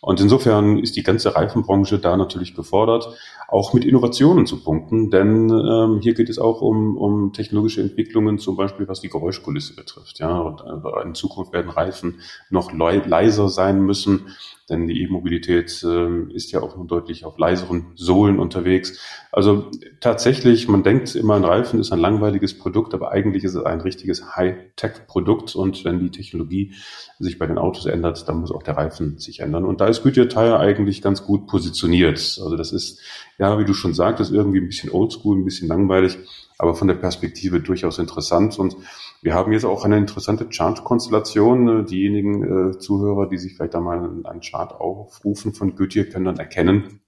Und 0.01 0.21
insofern 0.21 0.79
ist 0.79 0.97
die 0.97 1.03
ganze 1.03 1.35
Reifenbranche 1.35 1.99
da 1.99 2.17
natürlich 2.17 2.55
gefordert, 2.55 3.09
auch 3.49 3.73
mit 3.73 3.87
Innovationen 3.87 4.45
zu 4.45 4.63
punkten, 4.63 5.11
denn 5.11 5.49
ähm, 5.49 6.01
hier 6.03 6.13
geht 6.13 6.29
es 6.29 6.39
auch 6.39 6.61
um, 6.61 6.99
um 6.99 7.33
technologische 7.33 7.81
Entwicklungen, 7.81 8.39
zum 8.39 8.57
Beispiel 8.57 8.87
was 8.89 9.01
die 9.01 9.09
Geräuschkulisse 9.09 9.75
betrifft. 9.75 10.19
Ja, 10.19 10.39
und 10.39 10.61
äh, 10.61 11.03
in 11.03 11.15
Zukunft 11.15 11.55
werden 11.55 11.71
Reifen 11.71 12.21
noch 12.51 12.73
leiser 12.73 13.49
sein 13.49 13.81
müssen 13.81 14.27
denn 14.69 14.87
die 14.87 15.03
E-Mobilität 15.03 15.83
äh, 15.83 16.23
ist 16.33 16.53
ja 16.53 16.61
auch 16.61 16.77
nur 16.77 16.87
deutlich 16.87 17.25
auf 17.25 17.39
leiseren 17.39 17.87
Sohlen 17.95 18.39
unterwegs. 18.39 18.99
Also 19.33 19.71
tatsächlich, 20.01 20.69
man 20.69 20.83
denkt 20.83 21.15
immer, 21.15 21.37
ein 21.37 21.45
Reifen 21.45 21.81
ist 21.81 21.93
ein 21.93 21.99
langweiliges 21.99 22.59
Produkt, 22.59 22.93
aber 22.93 23.11
eigentlich 23.11 23.45
ist 23.45 23.55
es 23.55 23.65
ein 23.65 23.81
richtiges 23.81 24.37
High-Tech-Produkt 24.37 25.55
und 25.55 25.85
wenn 25.85 26.01
die 26.01 26.11
Technologie 26.11 26.75
sich 27.19 27.39
bei 27.39 27.47
den 27.47 27.59
Autos 27.59 27.87
ändert, 27.87 28.29
dann 28.29 28.41
muss 28.41 28.53
auch 28.53 28.63
der 28.63 28.77
Reifen 28.77 29.19
sich 29.19 29.41
ändern. 29.41 29.65
Und 29.65 29.81
da 29.81 29.87
ist 29.87 30.03
Goodyear 30.03 30.29
Tire 30.29 30.59
eigentlich 30.59 31.03
ganz 31.03 31.25
gut 31.25 31.47
positioniert. 31.47 32.19
Also 32.19 32.57
das 32.57 32.73
ist, 32.73 33.01
ja, 33.39 33.59
wie 33.59 33.65
du 33.65 33.73
schon 33.73 33.95
sagtest, 33.95 34.33
irgendwie 34.33 34.61
ein 34.61 34.67
bisschen 34.67 34.91
oldschool, 34.91 35.37
ein 35.37 35.45
bisschen 35.45 35.69
langweilig, 35.69 36.19
aber 36.59 36.75
von 36.75 36.89
der 36.89 36.95
Perspektive 36.95 37.61
durchaus 37.61 37.99
interessant 37.99 38.59
und 38.59 38.77
wir 39.21 39.35
haben 39.35 39.53
jetzt 39.53 39.65
auch 39.65 39.85
eine 39.85 39.97
interessante 39.97 40.49
Chart-Konstellation. 40.49 41.87
Diejenigen 41.87 42.71
äh, 42.71 42.79
Zuhörer, 42.79 43.29
die 43.29 43.39
sich 43.39 43.57
vielleicht 43.57 43.75
da 43.75 43.81
mal 43.81 43.99
einen 44.25 44.41
Chart 44.41 44.73
aufrufen 44.73 45.55
von 45.55 45.75
Goodyear, 45.75 46.07
können 46.07 46.27
dann 46.27 46.37
erkennen, 46.37 47.01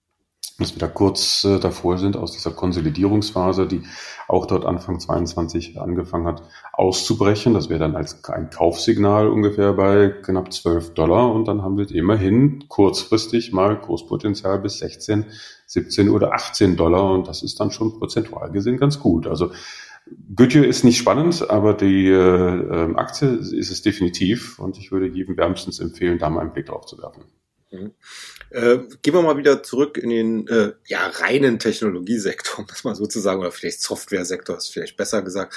dass 0.60 0.74
wir 0.74 0.78
da 0.78 0.88
kurz 0.88 1.44
äh, 1.44 1.58
davor 1.58 1.98
sind 1.98 2.16
aus 2.16 2.32
dieser 2.32 2.50
Konsolidierungsphase, 2.50 3.66
die 3.66 3.82
auch 4.28 4.46
dort 4.46 4.64
Anfang 4.64 5.00
22 5.00 5.80
angefangen 5.80 6.26
hat, 6.26 6.42
auszubrechen. 6.72 7.54
Das 7.54 7.68
wäre 7.68 7.80
dann 7.80 7.96
als 7.96 8.22
ein 8.24 8.50
Kaufsignal 8.50 9.28
ungefähr 9.28 9.72
bei 9.72 10.08
knapp 10.08 10.52
12 10.52 10.94
Dollar 10.94 11.32
und 11.32 11.48
dann 11.48 11.62
haben 11.62 11.78
wir 11.78 11.90
immerhin 11.90 12.66
kurzfristig 12.68 13.52
mal 13.52 13.80
Kurspotenzial 13.80 14.58
bis 14.60 14.78
16, 14.78 15.26
17 15.66 16.10
oder 16.10 16.32
18 16.34 16.76
Dollar 16.76 17.10
und 17.12 17.26
das 17.26 17.42
ist 17.42 17.58
dann 17.58 17.70
schon 17.70 17.98
prozentual 17.98 18.50
gesehen 18.52 18.76
ganz 18.76 19.00
gut. 19.00 19.26
Also 19.26 19.50
Goodyear 20.34 20.64
ist 20.64 20.84
nicht 20.84 20.98
spannend, 20.98 21.48
aber 21.50 21.74
die 21.74 22.08
äh, 22.08 22.14
ähm, 22.14 22.96
Aktie 22.96 23.28
ist 23.28 23.70
es 23.70 23.82
definitiv 23.82 24.58
und 24.58 24.78
ich 24.78 24.90
würde 24.92 25.06
jedem 25.06 25.36
wärmstens 25.36 25.78
empfehlen, 25.78 26.18
da 26.18 26.30
mal 26.30 26.40
einen 26.40 26.52
Blick 26.52 26.66
drauf 26.66 26.86
zu 26.86 26.98
werfen. 26.98 27.24
Mhm. 27.72 27.94
Äh, 28.50 28.78
gehen 29.02 29.14
wir 29.14 29.22
mal 29.22 29.36
wieder 29.36 29.62
zurück 29.62 29.96
in 29.96 30.10
den 30.10 30.48
äh, 30.48 30.72
ja, 30.86 31.06
reinen 31.06 31.60
Technologiesektor, 31.60 32.58
um 32.58 32.66
das 32.66 32.82
mal 32.82 32.96
so 32.96 33.06
zu 33.06 33.20
sagen, 33.20 33.40
oder 33.40 33.52
vielleicht 33.52 33.80
Softwaresektor 33.80 34.56
ist 34.56 34.72
vielleicht 34.72 34.96
besser 34.96 35.22
gesagt. 35.22 35.54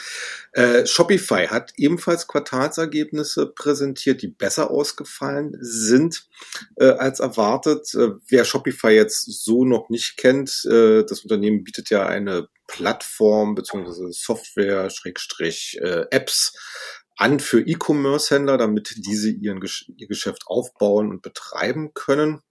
Äh, 0.52 0.86
Shopify 0.86 1.48
hat 1.48 1.74
ebenfalls 1.76 2.28
Quartalsergebnisse 2.28 3.48
präsentiert, 3.48 4.22
die 4.22 4.28
besser 4.28 4.70
ausgefallen 4.70 5.58
sind 5.60 6.28
äh, 6.76 6.92
als 6.92 7.20
erwartet. 7.20 7.96
Äh, 7.96 8.12
wer 8.28 8.46
Shopify 8.46 8.92
jetzt 8.92 9.44
so 9.44 9.66
noch 9.66 9.90
nicht 9.90 10.18
kennt, 10.18 10.64
äh, 10.66 11.04
das 11.04 11.22
Unternehmen 11.22 11.64
bietet 11.64 11.90
ja 11.90 12.06
eine 12.06 12.48
Plattform 12.68 13.56
beziehungsweise 13.56 14.12
Software, 14.12 14.90
Schrägstrich, 14.90 15.80
Apps 16.12 16.54
an 17.18 17.40
für 17.40 17.62
E-Commerce-Händler, 17.62 18.58
damit 18.58 18.96
diese 18.98 19.30
ihren, 19.30 19.62
ihr 19.98 20.08
Geschäft 20.08 20.44
aufbauen 20.48 21.10
und 21.10 21.22
betreiben 21.22 21.94
können. 21.94 22.42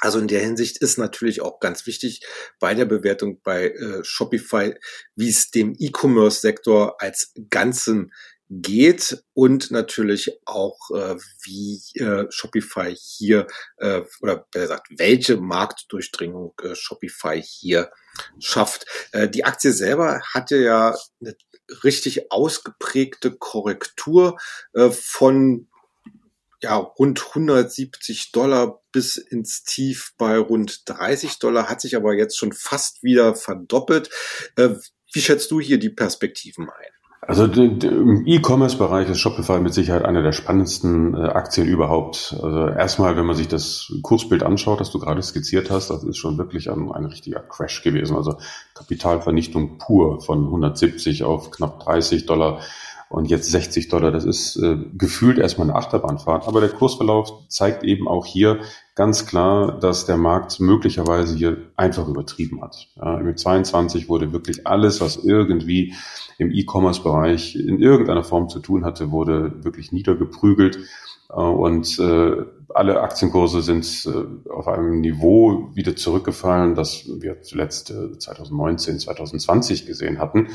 Also 0.00 0.20
in 0.20 0.28
der 0.28 0.40
Hinsicht 0.40 0.78
ist 0.78 0.96
natürlich 0.96 1.40
auch 1.40 1.58
ganz 1.58 1.86
wichtig 1.86 2.24
bei 2.60 2.74
der 2.74 2.84
Bewertung 2.84 3.40
bei 3.42 3.70
äh, 3.70 4.04
Shopify, 4.04 4.74
wie 5.16 5.28
es 5.28 5.50
dem 5.50 5.74
E-Commerce-Sektor 5.76 7.02
als 7.02 7.32
Ganzen 7.50 8.12
geht 8.50 9.22
und 9.34 9.70
natürlich 9.70 10.38
auch, 10.46 10.78
äh, 10.94 11.16
wie 11.42 11.82
äh, 12.00 12.26
Shopify 12.30 12.94
hier 12.96 13.46
äh, 13.76 14.02
oder 14.20 14.46
besser 14.50 14.66
gesagt, 14.66 14.86
welche 14.96 15.36
Marktdurchdringung 15.36 16.54
äh, 16.62 16.74
Shopify 16.74 17.42
hier 17.42 17.90
schafft. 18.38 18.86
Äh, 19.12 19.28
die 19.28 19.44
Aktie 19.44 19.72
selber 19.72 20.22
hatte 20.32 20.56
ja 20.56 20.96
eine 21.20 21.36
richtig 21.84 22.30
ausgeprägte 22.30 23.32
Korrektur 23.32 24.38
äh, 24.72 24.90
von 24.90 25.68
ja, 26.60 26.76
rund 26.76 27.24
170 27.28 28.32
Dollar 28.32 28.82
bis 28.90 29.16
ins 29.16 29.62
Tief 29.62 30.12
bei 30.18 30.38
rund 30.38 30.88
30 30.88 31.38
Dollar, 31.38 31.68
hat 31.68 31.80
sich 31.80 31.94
aber 31.94 32.14
jetzt 32.14 32.36
schon 32.36 32.52
fast 32.52 33.02
wieder 33.02 33.34
verdoppelt. 33.34 34.10
Äh, 34.56 34.70
wie 35.12 35.20
schätzt 35.20 35.50
du 35.50 35.60
hier 35.60 35.78
die 35.78 35.90
Perspektiven 35.90 36.68
ein? 36.68 36.97
Also 37.28 37.44
im 37.44 38.26
E-Commerce-Bereich 38.26 39.10
ist 39.10 39.18
Shopify 39.18 39.60
mit 39.60 39.74
Sicherheit 39.74 40.06
eine 40.06 40.22
der 40.22 40.32
spannendsten 40.32 41.12
äh, 41.12 41.26
Aktien 41.26 41.66
überhaupt. 41.66 42.34
Also 42.42 42.68
erstmal, 42.68 43.18
wenn 43.18 43.26
man 43.26 43.36
sich 43.36 43.48
das 43.48 43.92
Kursbild 44.00 44.42
anschaut, 44.42 44.80
das 44.80 44.90
du 44.90 44.98
gerade 44.98 45.22
skizziert 45.22 45.70
hast, 45.70 45.90
das 45.90 46.04
ist 46.04 46.16
schon 46.16 46.38
wirklich 46.38 46.70
ein, 46.70 46.90
ein 46.90 47.04
richtiger 47.04 47.40
Crash 47.40 47.82
gewesen. 47.82 48.16
Also 48.16 48.38
Kapitalvernichtung 48.72 49.76
pur 49.76 50.22
von 50.22 50.46
170 50.46 51.24
auf 51.24 51.50
knapp 51.50 51.80
30 51.80 52.24
Dollar 52.24 52.60
und 53.10 53.30
jetzt 53.30 53.50
60 53.50 53.88
Dollar. 53.88 54.10
Das 54.10 54.24
ist 54.24 54.56
äh, 54.56 54.76
gefühlt 54.96 55.38
erstmal 55.38 55.68
eine 55.68 55.78
Achterbahnfahrt. 55.78 56.46
Aber 56.46 56.60
der 56.60 56.70
Kursverlauf 56.70 57.48
zeigt 57.48 57.82
eben 57.84 58.06
auch 58.06 58.26
hier 58.26 58.60
ganz 58.94 59.26
klar, 59.26 59.78
dass 59.78 60.06
der 60.06 60.16
Markt 60.16 60.60
möglicherweise 60.60 61.36
hier 61.36 61.56
einfach 61.76 62.06
übertrieben 62.08 62.62
hat. 62.62 62.88
Ja, 62.96 63.18
Im 63.18 63.36
22 63.36 64.08
wurde 64.08 64.32
wirklich 64.32 64.66
alles, 64.66 65.00
was 65.00 65.16
irgendwie 65.16 65.94
im 66.38 66.50
E-Commerce-Bereich 66.52 67.56
in 67.56 67.80
irgendeiner 67.80 68.24
Form 68.24 68.48
zu 68.48 68.60
tun 68.60 68.84
hatte, 68.84 69.10
wurde 69.10 69.64
wirklich 69.64 69.92
niedergeprügelt. 69.92 70.78
Äh, 71.30 71.34
und 71.34 71.98
äh, 71.98 72.44
alle 72.74 73.00
Aktienkurse 73.00 73.62
sind 73.62 74.06
äh, 74.06 74.50
auf 74.50 74.68
einem 74.68 75.00
Niveau 75.00 75.70
wieder 75.74 75.96
zurückgefallen, 75.96 76.74
das 76.74 77.04
wir 77.20 77.42
zuletzt 77.42 77.92
2019, 78.18 78.98
2020 79.00 79.86
gesehen 79.86 80.18
hatten. 80.18 80.48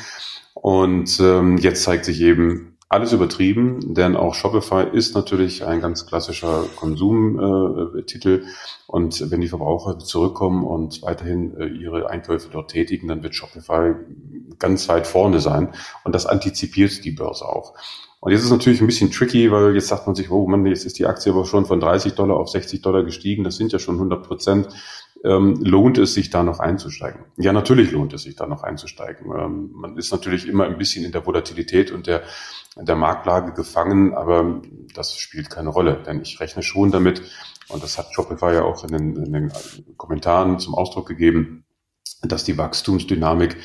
Und 0.53 1.19
ähm, 1.19 1.57
jetzt 1.57 1.83
zeigt 1.83 2.05
sich 2.05 2.21
eben 2.21 2.77
alles 2.89 3.11
übertrieben, 3.11 3.95
denn 3.95 4.15
auch 4.15 4.35
Shopify 4.35 4.85
ist 4.93 5.15
natürlich 5.15 5.65
ein 5.65 5.81
ganz 5.81 6.05
klassischer 6.05 6.65
Konsumtitel. 6.75 8.43
Und 8.85 9.31
wenn 9.31 9.41
die 9.41 9.47
Verbraucher 9.47 9.97
zurückkommen 9.97 10.63
und 10.63 11.01
weiterhin 11.01 11.57
ihre 11.79 12.11
Einkäufe 12.11 12.49
dort 12.51 12.69
tätigen, 12.69 13.07
dann 13.07 13.23
wird 13.23 13.33
Shopify 13.33 13.95
ganz 14.59 14.87
weit 14.89 15.07
vorne 15.07 15.39
sein. 15.39 15.73
Und 16.03 16.13
das 16.13 16.27
antizipiert 16.27 17.03
die 17.03 17.11
Börse 17.11 17.45
auch. 17.45 17.73
Und 18.23 18.31
jetzt 18.31 18.45
ist 18.45 18.51
natürlich 18.51 18.79
ein 18.79 18.87
bisschen 18.87 19.11
tricky, 19.11 19.51
weil 19.51 19.75
jetzt 19.75 19.89
sagt 19.89 20.07
man 20.07 20.15
sich, 20.15 20.31
oh 20.31 20.47
Mann, 20.47 20.65
jetzt 20.65 20.85
ist 20.85 20.97
die 20.97 21.05
Aktie 21.05 21.33
aber 21.33 21.43
schon 21.43 21.65
von 21.65 21.81
30 21.81 22.13
Dollar 22.13 22.37
auf 22.37 22.47
60 22.47 22.81
Dollar 22.81 23.03
gestiegen. 23.03 23.43
Das 23.43 23.57
sind 23.57 23.73
ja 23.73 23.79
schon 23.79 23.95
100 23.95 24.25
Prozent 24.25 24.69
ähm, 25.25 25.55
lohnt 25.61 25.97
es 25.97 26.13
sich 26.13 26.29
da 26.29 26.41
noch 26.41 26.59
einzusteigen? 26.59 27.25
Ja, 27.37 27.53
natürlich 27.53 27.91
lohnt 27.91 28.13
es 28.13 28.23
sich 28.23 28.35
da 28.35 28.45
noch 28.45 28.63
einzusteigen. 28.63 29.31
Ähm, 29.37 29.71
man 29.73 29.97
ist 29.97 30.11
natürlich 30.11 30.47
immer 30.47 30.65
ein 30.65 30.77
bisschen 30.77 31.03
in 31.03 31.11
der 31.11 31.25
Volatilität 31.25 31.91
und 31.91 32.07
der, 32.07 32.23
der 32.75 32.95
Marktlage 32.95 33.53
gefangen, 33.53 34.13
aber 34.13 34.61
das 34.93 35.17
spielt 35.17 35.49
keine 35.49 35.69
Rolle, 35.69 36.01
denn 36.05 36.21
ich 36.21 36.39
rechne 36.39 36.63
schon 36.63 36.91
damit, 36.91 37.21
und 37.69 37.81
das 37.81 37.97
hat 37.97 38.13
Shopify 38.13 38.53
ja 38.53 38.63
auch 38.63 38.83
in 38.83 38.89
den, 38.89 39.15
in 39.15 39.33
den 39.33 39.51
Kommentaren 39.97 40.59
zum 40.59 40.75
Ausdruck 40.75 41.07
gegeben, 41.07 41.65
dass 42.21 42.43
die 42.43 42.57
Wachstumsdynamik 42.57 43.57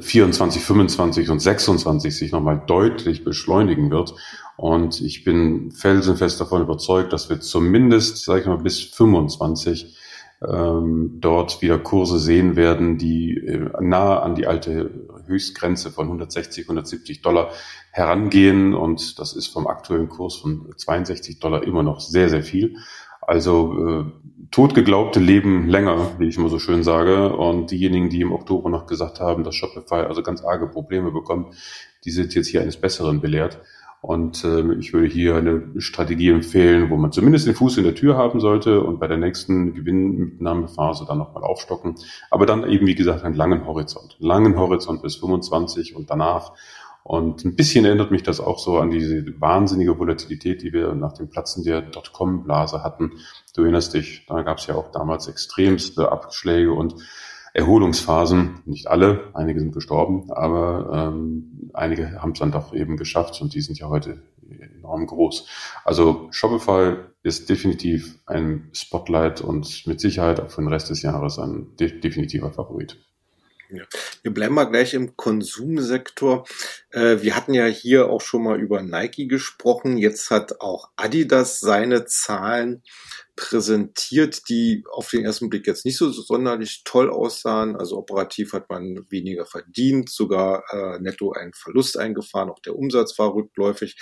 24, 0.00 0.62
25 0.62 1.30
und 1.30 1.40
26 1.40 2.16
sich 2.16 2.32
nochmal 2.32 2.62
deutlich 2.66 3.24
beschleunigen 3.24 3.90
wird. 3.90 4.14
Und 4.56 5.00
ich 5.00 5.24
bin 5.24 5.70
felsenfest 5.70 6.40
davon 6.40 6.62
überzeugt, 6.62 7.12
dass 7.12 7.30
wir 7.30 7.40
zumindest, 7.40 8.24
sage 8.24 8.40
ich 8.40 8.46
mal, 8.46 8.58
bis 8.58 8.80
25 8.80 9.96
ähm, 10.46 11.18
dort 11.20 11.62
wieder 11.62 11.78
Kurse 11.78 12.18
sehen 12.18 12.56
werden, 12.56 12.98
die 12.98 13.36
äh, 13.36 13.70
nahe 13.80 14.20
an 14.22 14.34
die 14.34 14.46
alte 14.46 14.90
Höchstgrenze 15.26 15.90
von 15.90 16.06
160, 16.06 16.64
170 16.64 17.22
Dollar 17.22 17.50
herangehen. 17.92 18.74
Und 18.74 19.18
das 19.18 19.34
ist 19.34 19.46
vom 19.48 19.66
aktuellen 19.66 20.08
Kurs 20.08 20.36
von 20.36 20.72
62 20.76 21.38
Dollar 21.38 21.62
immer 21.62 21.82
noch 21.82 22.00
sehr, 22.00 22.28
sehr 22.28 22.42
viel. 22.42 22.76
Also 23.22 23.88
äh, 23.88 24.04
totgeglaubte 24.50 25.20
leben 25.20 25.68
länger, 25.68 26.10
wie 26.18 26.28
ich 26.28 26.36
immer 26.36 26.48
so 26.48 26.58
schön 26.58 26.82
sage. 26.82 27.34
Und 27.36 27.70
diejenigen, 27.70 28.10
die 28.10 28.20
im 28.20 28.32
Oktober 28.32 28.68
noch 28.68 28.86
gesagt 28.86 29.20
haben, 29.20 29.44
dass 29.44 29.54
Shopify 29.54 30.06
also 30.06 30.22
ganz 30.22 30.44
arge 30.44 30.66
Probleme 30.66 31.10
bekommt, 31.10 31.54
die 32.04 32.10
sind 32.10 32.34
jetzt 32.34 32.48
hier 32.48 32.62
eines 32.62 32.76
Besseren 32.76 33.20
belehrt. 33.20 33.58
Und 34.02 34.42
äh, 34.42 34.74
ich 34.74 34.92
würde 34.92 35.06
hier 35.06 35.36
eine 35.36 35.62
Strategie 35.78 36.30
empfehlen, 36.30 36.90
wo 36.90 36.96
man 36.96 37.12
zumindest 37.12 37.46
den 37.46 37.54
Fuß 37.54 37.78
in 37.78 37.84
der 37.84 37.94
Tür 37.94 38.16
haben 38.16 38.40
sollte 38.40 38.82
und 38.82 38.98
bei 38.98 39.06
der 39.06 39.16
nächsten 39.16 39.74
Gewinnmitnahmephase 39.74 41.04
dann 41.06 41.18
nochmal 41.18 41.44
aufstocken. 41.44 41.94
Aber 42.28 42.44
dann 42.44 42.68
eben, 42.68 42.84
wie 42.88 42.96
gesagt, 42.96 43.22
einen 43.22 43.36
langen 43.36 43.64
Horizont. 43.64 44.16
Langen 44.18 44.56
Horizont 44.58 45.02
bis 45.02 45.16
25 45.16 45.94
und 45.94 46.10
danach. 46.10 46.52
Und 47.04 47.44
ein 47.44 47.56
bisschen 47.56 47.84
erinnert 47.84 48.10
mich 48.10 48.22
das 48.22 48.40
auch 48.40 48.58
so 48.58 48.78
an 48.78 48.90
diese 48.90 49.24
wahnsinnige 49.40 49.98
Volatilität, 49.98 50.62
die 50.62 50.72
wir 50.72 50.94
nach 50.94 51.12
dem 51.14 51.28
Platzen 51.28 51.64
der 51.64 51.82
Dotcom-Blase 51.82 52.84
hatten. 52.84 53.12
Du 53.54 53.62
erinnerst 53.62 53.94
dich, 53.94 54.24
da 54.28 54.42
gab 54.42 54.58
es 54.58 54.66
ja 54.66 54.76
auch 54.76 54.92
damals 54.92 55.26
extremste 55.26 56.12
Abschläge 56.12 56.72
und 56.72 56.94
Erholungsphasen, 57.54 58.62
nicht 58.64 58.86
alle, 58.86 59.30
einige 59.34 59.60
sind 59.60 59.74
gestorben, 59.74 60.30
aber 60.32 61.12
ähm, 61.12 61.70
einige 61.74 62.22
haben 62.22 62.32
es 62.32 62.38
dann 62.38 62.50
doch 62.50 62.72
eben 62.72 62.96
geschafft 62.96 63.42
und 63.42 63.52
die 63.52 63.60
sind 63.60 63.78
ja 63.78 63.88
heute 63.88 64.22
enorm 64.48 65.06
groß. 65.06 65.46
Also 65.84 66.28
Shopify 66.30 66.96
ist 67.22 67.50
definitiv 67.50 68.18
ein 68.26 68.70
Spotlight 68.72 69.42
und 69.42 69.86
mit 69.86 70.00
Sicherheit 70.00 70.40
auch 70.40 70.50
für 70.50 70.62
den 70.62 70.68
Rest 70.68 70.88
des 70.88 71.02
Jahres 71.02 71.38
ein 71.38 71.76
de 71.78 72.00
definitiver 72.00 72.52
Favorit. 72.52 72.98
Ja. 73.74 73.84
Wir 74.22 74.34
bleiben 74.34 74.54
mal 74.54 74.64
gleich 74.64 74.92
im 74.92 75.16
Konsumsektor. 75.16 76.44
Äh, 76.90 77.22
wir 77.22 77.34
hatten 77.34 77.54
ja 77.54 77.64
hier 77.64 78.10
auch 78.10 78.20
schon 78.20 78.42
mal 78.42 78.60
über 78.60 78.82
Nike 78.82 79.26
gesprochen. 79.28 79.96
Jetzt 79.96 80.30
hat 80.30 80.60
auch 80.60 80.90
Adidas 80.96 81.60
seine 81.60 82.04
Zahlen 82.04 82.82
präsentiert, 83.34 84.42
die 84.50 84.84
auf 84.90 85.08
den 85.08 85.24
ersten 85.24 85.48
Blick 85.48 85.66
jetzt 85.66 85.86
nicht 85.86 85.96
so 85.96 86.10
sonderlich 86.10 86.82
toll 86.84 87.08
aussahen. 87.08 87.74
Also 87.74 87.96
operativ 87.96 88.52
hat 88.52 88.68
man 88.68 89.06
weniger 89.08 89.46
verdient, 89.46 90.10
sogar 90.10 90.64
äh, 90.70 90.98
netto 91.00 91.32
einen 91.32 91.54
Verlust 91.54 91.98
eingefahren. 91.98 92.50
Auch 92.50 92.60
der 92.60 92.76
Umsatz 92.76 93.18
war 93.18 93.34
rückläufig. 93.34 93.96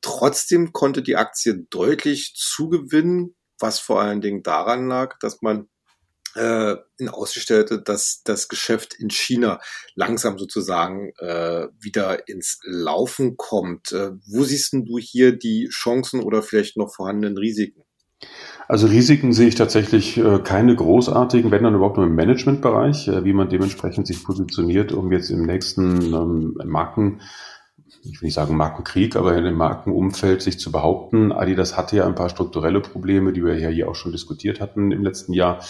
Trotzdem 0.00 0.72
konnte 0.72 1.02
die 1.02 1.16
Aktie 1.16 1.66
deutlich 1.70 2.34
zugewinnen, 2.36 3.34
was 3.58 3.80
vor 3.80 4.00
allen 4.00 4.20
Dingen 4.20 4.44
daran 4.44 4.86
lag, 4.86 5.18
dass 5.18 5.42
man 5.42 5.68
äh, 6.34 6.76
in 6.98 7.08
Aussicht 7.08 7.44
stellte, 7.44 7.80
dass 7.80 8.22
das 8.24 8.48
Geschäft 8.48 8.94
in 8.94 9.10
China 9.10 9.60
langsam 9.94 10.38
sozusagen 10.38 11.12
äh, 11.18 11.66
wieder 11.80 12.28
ins 12.28 12.58
Laufen 12.64 13.36
kommt. 13.36 13.92
Äh, 13.92 14.12
wo 14.26 14.44
siehst 14.44 14.72
du 14.72 14.98
hier 14.98 15.32
die 15.32 15.68
Chancen 15.68 16.22
oder 16.22 16.42
vielleicht 16.42 16.76
noch 16.76 16.94
vorhandenen 16.94 17.38
Risiken? 17.38 17.82
Also 18.66 18.88
Risiken 18.88 19.32
sehe 19.32 19.48
ich 19.48 19.54
tatsächlich 19.54 20.18
äh, 20.18 20.40
keine 20.40 20.74
großartigen, 20.74 21.50
wenn 21.50 21.62
dann 21.62 21.74
überhaupt 21.74 21.96
nur 21.96 22.06
im 22.06 22.14
Managementbereich, 22.14 23.08
äh, 23.08 23.24
wie 23.24 23.32
man 23.32 23.48
dementsprechend 23.48 24.06
sich 24.06 24.22
positioniert, 24.24 24.92
um 24.92 25.12
jetzt 25.12 25.30
im 25.30 25.46
nächsten 25.46 26.12
ähm, 26.12 26.58
Marken 26.64 27.20
ich 28.02 28.20
will 28.20 28.26
nicht 28.26 28.34
sagen 28.34 28.56
Markenkrieg, 28.56 29.16
aber 29.16 29.36
in 29.36 29.44
dem 29.44 29.56
Markenumfeld 29.56 30.40
sich 30.40 30.58
zu 30.58 30.70
behaupten. 30.70 31.32
Adidas 31.32 31.76
hatte 31.76 31.96
ja 31.96 32.06
ein 32.06 32.14
paar 32.14 32.28
strukturelle 32.28 32.80
Probleme, 32.80 33.32
die 33.32 33.44
wir 33.44 33.58
ja 33.58 33.68
hier 33.68 33.88
auch 33.88 33.94
schon 33.94 34.12
diskutiert 34.12 34.60
hatten 34.60 34.92
im 34.92 35.02
letzten 35.02 35.32
Jahr 35.32 35.60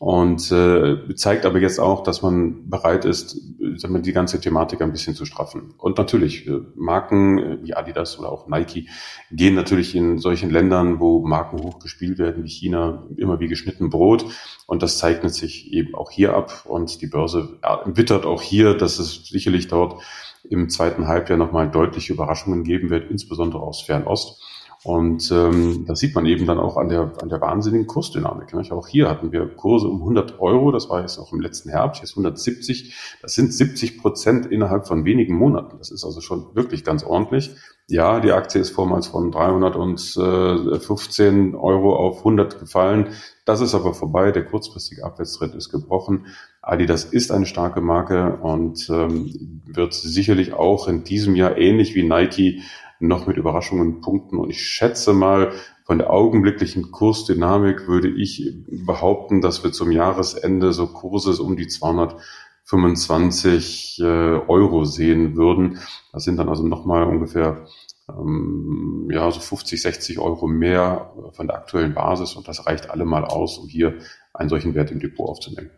und 0.00 0.50
äh, 0.50 1.14
zeigt 1.14 1.44
aber 1.44 1.58
jetzt 1.58 1.78
auch, 1.78 2.02
dass 2.02 2.22
man 2.22 2.70
bereit 2.70 3.04
ist, 3.04 3.36
sagen 3.76 3.92
wir, 3.92 4.00
die 4.00 4.14
ganze 4.14 4.40
Thematik 4.40 4.80
ein 4.80 4.92
bisschen 4.92 5.14
zu 5.14 5.26
straffen. 5.26 5.74
Und 5.76 5.98
natürlich, 5.98 6.48
äh, 6.48 6.58
Marken 6.74 7.38
äh, 7.38 7.58
wie 7.62 7.74
Adidas 7.74 8.18
oder 8.18 8.32
auch 8.32 8.48
Nike 8.48 8.88
gehen 9.30 9.54
natürlich 9.54 9.94
in 9.94 10.16
solchen 10.16 10.48
Ländern, 10.48 11.00
wo 11.00 11.20
Marken 11.26 11.62
hoch 11.62 11.80
gespielt 11.80 12.18
werden, 12.18 12.44
wie 12.44 12.48
China, 12.48 13.06
immer 13.18 13.40
wie 13.40 13.48
geschnitten 13.48 13.90
Brot. 13.90 14.24
Und 14.66 14.82
das 14.82 14.96
zeichnet 14.96 15.34
sich 15.34 15.70
eben 15.70 15.94
auch 15.94 16.10
hier 16.10 16.32
ab. 16.34 16.64
Und 16.66 17.02
die 17.02 17.06
Börse 17.06 17.58
wittert 17.84 18.24
auch 18.24 18.40
hier, 18.40 18.72
dass 18.72 18.98
es 18.98 19.26
sicherlich 19.26 19.68
dort 19.68 20.00
im 20.48 20.70
zweiten 20.70 21.08
Halbjahr 21.08 21.36
nochmal 21.36 21.70
deutliche 21.70 22.14
Überraschungen 22.14 22.64
geben 22.64 22.88
wird, 22.88 23.10
insbesondere 23.10 23.60
aus 23.60 23.82
Fernost. 23.82 24.42
Und 24.82 25.30
ähm, 25.30 25.84
das 25.86 26.00
sieht 26.00 26.14
man 26.14 26.24
eben 26.24 26.46
dann 26.46 26.58
auch 26.58 26.78
an 26.78 26.88
der, 26.88 27.12
an 27.20 27.28
der 27.28 27.42
wahnsinnigen 27.42 27.86
Kursdynamik. 27.86 28.54
Nicht? 28.54 28.72
Auch 28.72 28.88
hier 28.88 29.10
hatten 29.10 29.30
wir 29.30 29.46
Kurse 29.46 29.86
um 29.86 29.98
100 29.98 30.40
Euro, 30.40 30.72
das 30.72 30.88
war 30.88 31.02
jetzt 31.02 31.18
auch 31.18 31.34
im 31.34 31.42
letzten 31.42 31.68
Herbst, 31.68 32.00
jetzt 32.00 32.12
170. 32.12 33.18
Das 33.20 33.34
sind 33.34 33.52
70 33.52 34.00
Prozent 34.00 34.46
innerhalb 34.46 34.88
von 34.88 35.04
wenigen 35.04 35.36
Monaten. 35.36 35.76
Das 35.76 35.90
ist 35.90 36.02
also 36.02 36.22
schon 36.22 36.54
wirklich 36.54 36.82
ganz 36.82 37.04
ordentlich. 37.04 37.50
Ja, 37.88 38.20
die 38.20 38.32
Aktie 38.32 38.58
ist 38.58 38.70
vormals 38.70 39.08
von 39.08 39.30
315 39.30 41.54
Euro 41.56 41.96
auf 41.96 42.20
100 42.20 42.58
gefallen. 42.58 43.08
Das 43.44 43.60
ist 43.60 43.74
aber 43.74 43.92
vorbei. 43.92 44.32
Der 44.32 44.46
kurzfristige 44.46 45.04
Abwärtstrend 45.04 45.54
ist 45.56 45.68
gebrochen. 45.68 46.24
Adidas 46.62 47.04
ist 47.04 47.32
eine 47.32 47.44
starke 47.44 47.82
Marke 47.82 48.36
und 48.36 48.88
ähm, 48.88 49.60
wird 49.66 49.92
sicherlich 49.92 50.54
auch 50.54 50.88
in 50.88 51.04
diesem 51.04 51.34
Jahr 51.34 51.58
ähnlich 51.58 51.94
wie 51.94 52.02
Nike 52.02 52.62
noch 53.00 53.26
mit 53.26 53.36
Überraschungen 53.36 54.00
punkten. 54.00 54.38
Und 54.38 54.50
ich 54.50 54.62
schätze 54.62 55.12
mal, 55.12 55.50
von 55.84 55.98
der 55.98 56.10
augenblicklichen 56.10 56.92
Kursdynamik 56.92 57.88
würde 57.88 58.08
ich 58.08 58.54
behaupten, 58.86 59.40
dass 59.40 59.64
wir 59.64 59.72
zum 59.72 59.90
Jahresende 59.90 60.72
so 60.72 60.86
Kurse 60.86 61.42
um 61.42 61.56
die 61.56 61.66
225 61.66 63.98
äh, 64.00 64.04
Euro 64.04 64.84
sehen 64.84 65.36
würden. 65.36 65.80
Das 66.12 66.22
sind 66.24 66.36
dann 66.36 66.48
also 66.48 66.64
nochmal 66.64 67.08
ungefähr 67.08 67.66
ähm, 68.08 69.08
ja, 69.10 69.28
so 69.32 69.40
50, 69.40 69.82
60 69.82 70.20
Euro 70.20 70.46
mehr 70.46 71.12
von 71.32 71.48
der 71.48 71.56
aktuellen 71.56 71.94
Basis 71.94 72.34
und 72.34 72.46
das 72.46 72.66
reicht 72.66 72.90
allemal 72.90 73.24
aus, 73.24 73.58
um 73.58 73.66
hier 73.66 73.98
einen 74.32 74.48
solchen 74.48 74.74
Wert 74.74 74.92
im 74.92 75.00
Depot 75.00 75.28
aufzunehmen. 75.28 75.70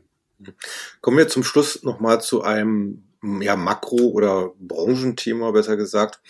Kommen 1.01 1.19
wir 1.19 1.29
zum 1.29 1.45
Schluss 1.45 1.85
nochmal 1.85 2.21
zu 2.21 2.43
einem 2.43 3.05
ja, 3.41 3.57
Makro- 3.57 4.13
oder 4.13 4.53
Branchenthema, 4.59 5.53
besser 5.53 5.77
gesagt 5.77 6.21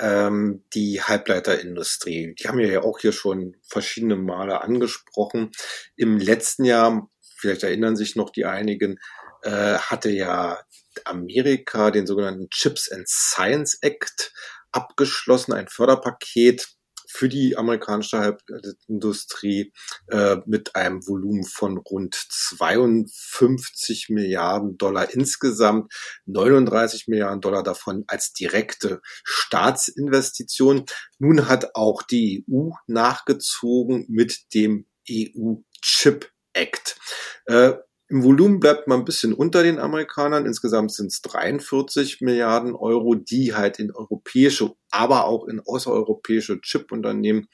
ähm, 0.00 0.64
die 0.74 1.02
Halbleiterindustrie. 1.02 2.34
Die 2.34 2.48
haben 2.48 2.58
wir 2.58 2.68
ja 2.68 2.82
auch 2.82 2.98
hier 2.98 3.12
schon 3.12 3.56
verschiedene 3.68 4.16
Male 4.16 4.62
angesprochen. 4.62 5.50
Im 5.96 6.18
letzten 6.18 6.64
Jahr, 6.64 7.10
vielleicht 7.36 7.62
erinnern 7.62 7.96
sich 7.96 8.16
noch 8.16 8.30
die 8.30 8.46
einigen, 8.46 8.98
äh, 9.42 9.78
hatte 9.78 10.10
ja 10.10 10.60
Amerika 11.04 11.90
den 11.90 12.06
sogenannten 12.06 12.48
Chips 12.50 12.90
and 12.90 13.08
Science 13.08 13.78
Act 13.82 14.32
abgeschlossen, 14.72 15.52
ein 15.52 15.68
Förderpaket, 15.68 16.68
für 17.12 17.28
die 17.28 17.56
amerikanische 17.56 18.18
Halbindustrie 18.18 19.72
äh, 20.08 20.36
mit 20.46 20.76
einem 20.76 21.06
Volumen 21.06 21.44
von 21.44 21.78
rund 21.78 22.14
52 22.14 24.08
Milliarden 24.10 24.78
Dollar 24.78 25.12
insgesamt, 25.12 25.92
39 26.26 27.08
Milliarden 27.08 27.40
Dollar 27.40 27.62
davon 27.62 28.04
als 28.06 28.32
direkte 28.32 29.00
Staatsinvestition. 29.24 30.84
Nun 31.18 31.48
hat 31.48 31.74
auch 31.74 32.02
die 32.02 32.44
EU 32.50 32.70
nachgezogen 32.86 34.06
mit 34.08 34.54
dem 34.54 34.86
EU 35.10 35.56
Chip 35.82 36.30
Act. 36.52 36.96
Äh, 37.46 37.72
im 38.10 38.24
Volumen 38.24 38.58
bleibt 38.58 38.88
man 38.88 38.98
ein 38.98 39.04
bisschen 39.04 39.32
unter 39.32 39.62
den 39.62 39.78
Amerikanern. 39.78 40.44
Insgesamt 40.44 40.92
sind 40.92 41.12
es 41.12 41.22
43 41.22 42.20
Milliarden 42.20 42.74
Euro, 42.74 43.14
die 43.14 43.54
halt 43.54 43.78
in 43.78 43.92
europäische, 43.92 44.74
aber 44.90 45.26
auch 45.26 45.46
in 45.46 45.60
außereuropäische 45.60 46.60
Chip-Unternehmen 46.60 47.46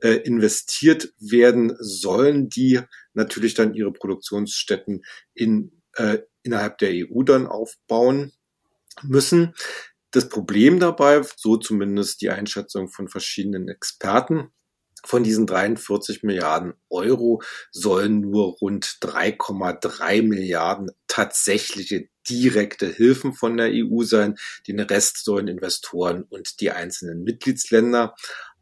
äh, 0.00 0.16
investiert 0.16 1.14
werden 1.18 1.74
sollen, 1.78 2.50
die 2.50 2.80
natürlich 3.14 3.54
dann 3.54 3.72
ihre 3.72 3.90
Produktionsstätten 3.90 5.02
in, 5.32 5.80
äh, 5.94 6.18
innerhalb 6.42 6.76
der 6.76 6.90
EU 6.92 7.22
dann 7.22 7.46
aufbauen 7.46 8.32
müssen. 9.02 9.54
Das 10.10 10.28
Problem 10.28 10.78
dabei, 10.78 11.22
so 11.36 11.56
zumindest 11.56 12.20
die 12.20 12.28
Einschätzung 12.28 12.90
von 12.90 13.08
verschiedenen 13.08 13.68
Experten, 13.68 14.52
von 15.06 15.22
diesen 15.22 15.46
43 15.46 16.22
Milliarden 16.22 16.74
Euro 16.90 17.42
sollen 17.70 18.20
nur 18.20 18.56
rund 18.60 18.84
3,3 19.00 20.22
Milliarden 20.22 20.90
tatsächliche 21.06 22.08
direkte 22.28 22.86
Hilfen 22.86 23.32
von 23.32 23.56
der 23.56 23.70
EU 23.72 24.02
sein. 24.02 24.36
Den 24.66 24.80
Rest 24.80 25.24
sollen 25.24 25.48
Investoren 25.48 26.24
und 26.24 26.60
die 26.60 26.70
einzelnen 26.70 27.22
Mitgliedsländer 27.22 28.14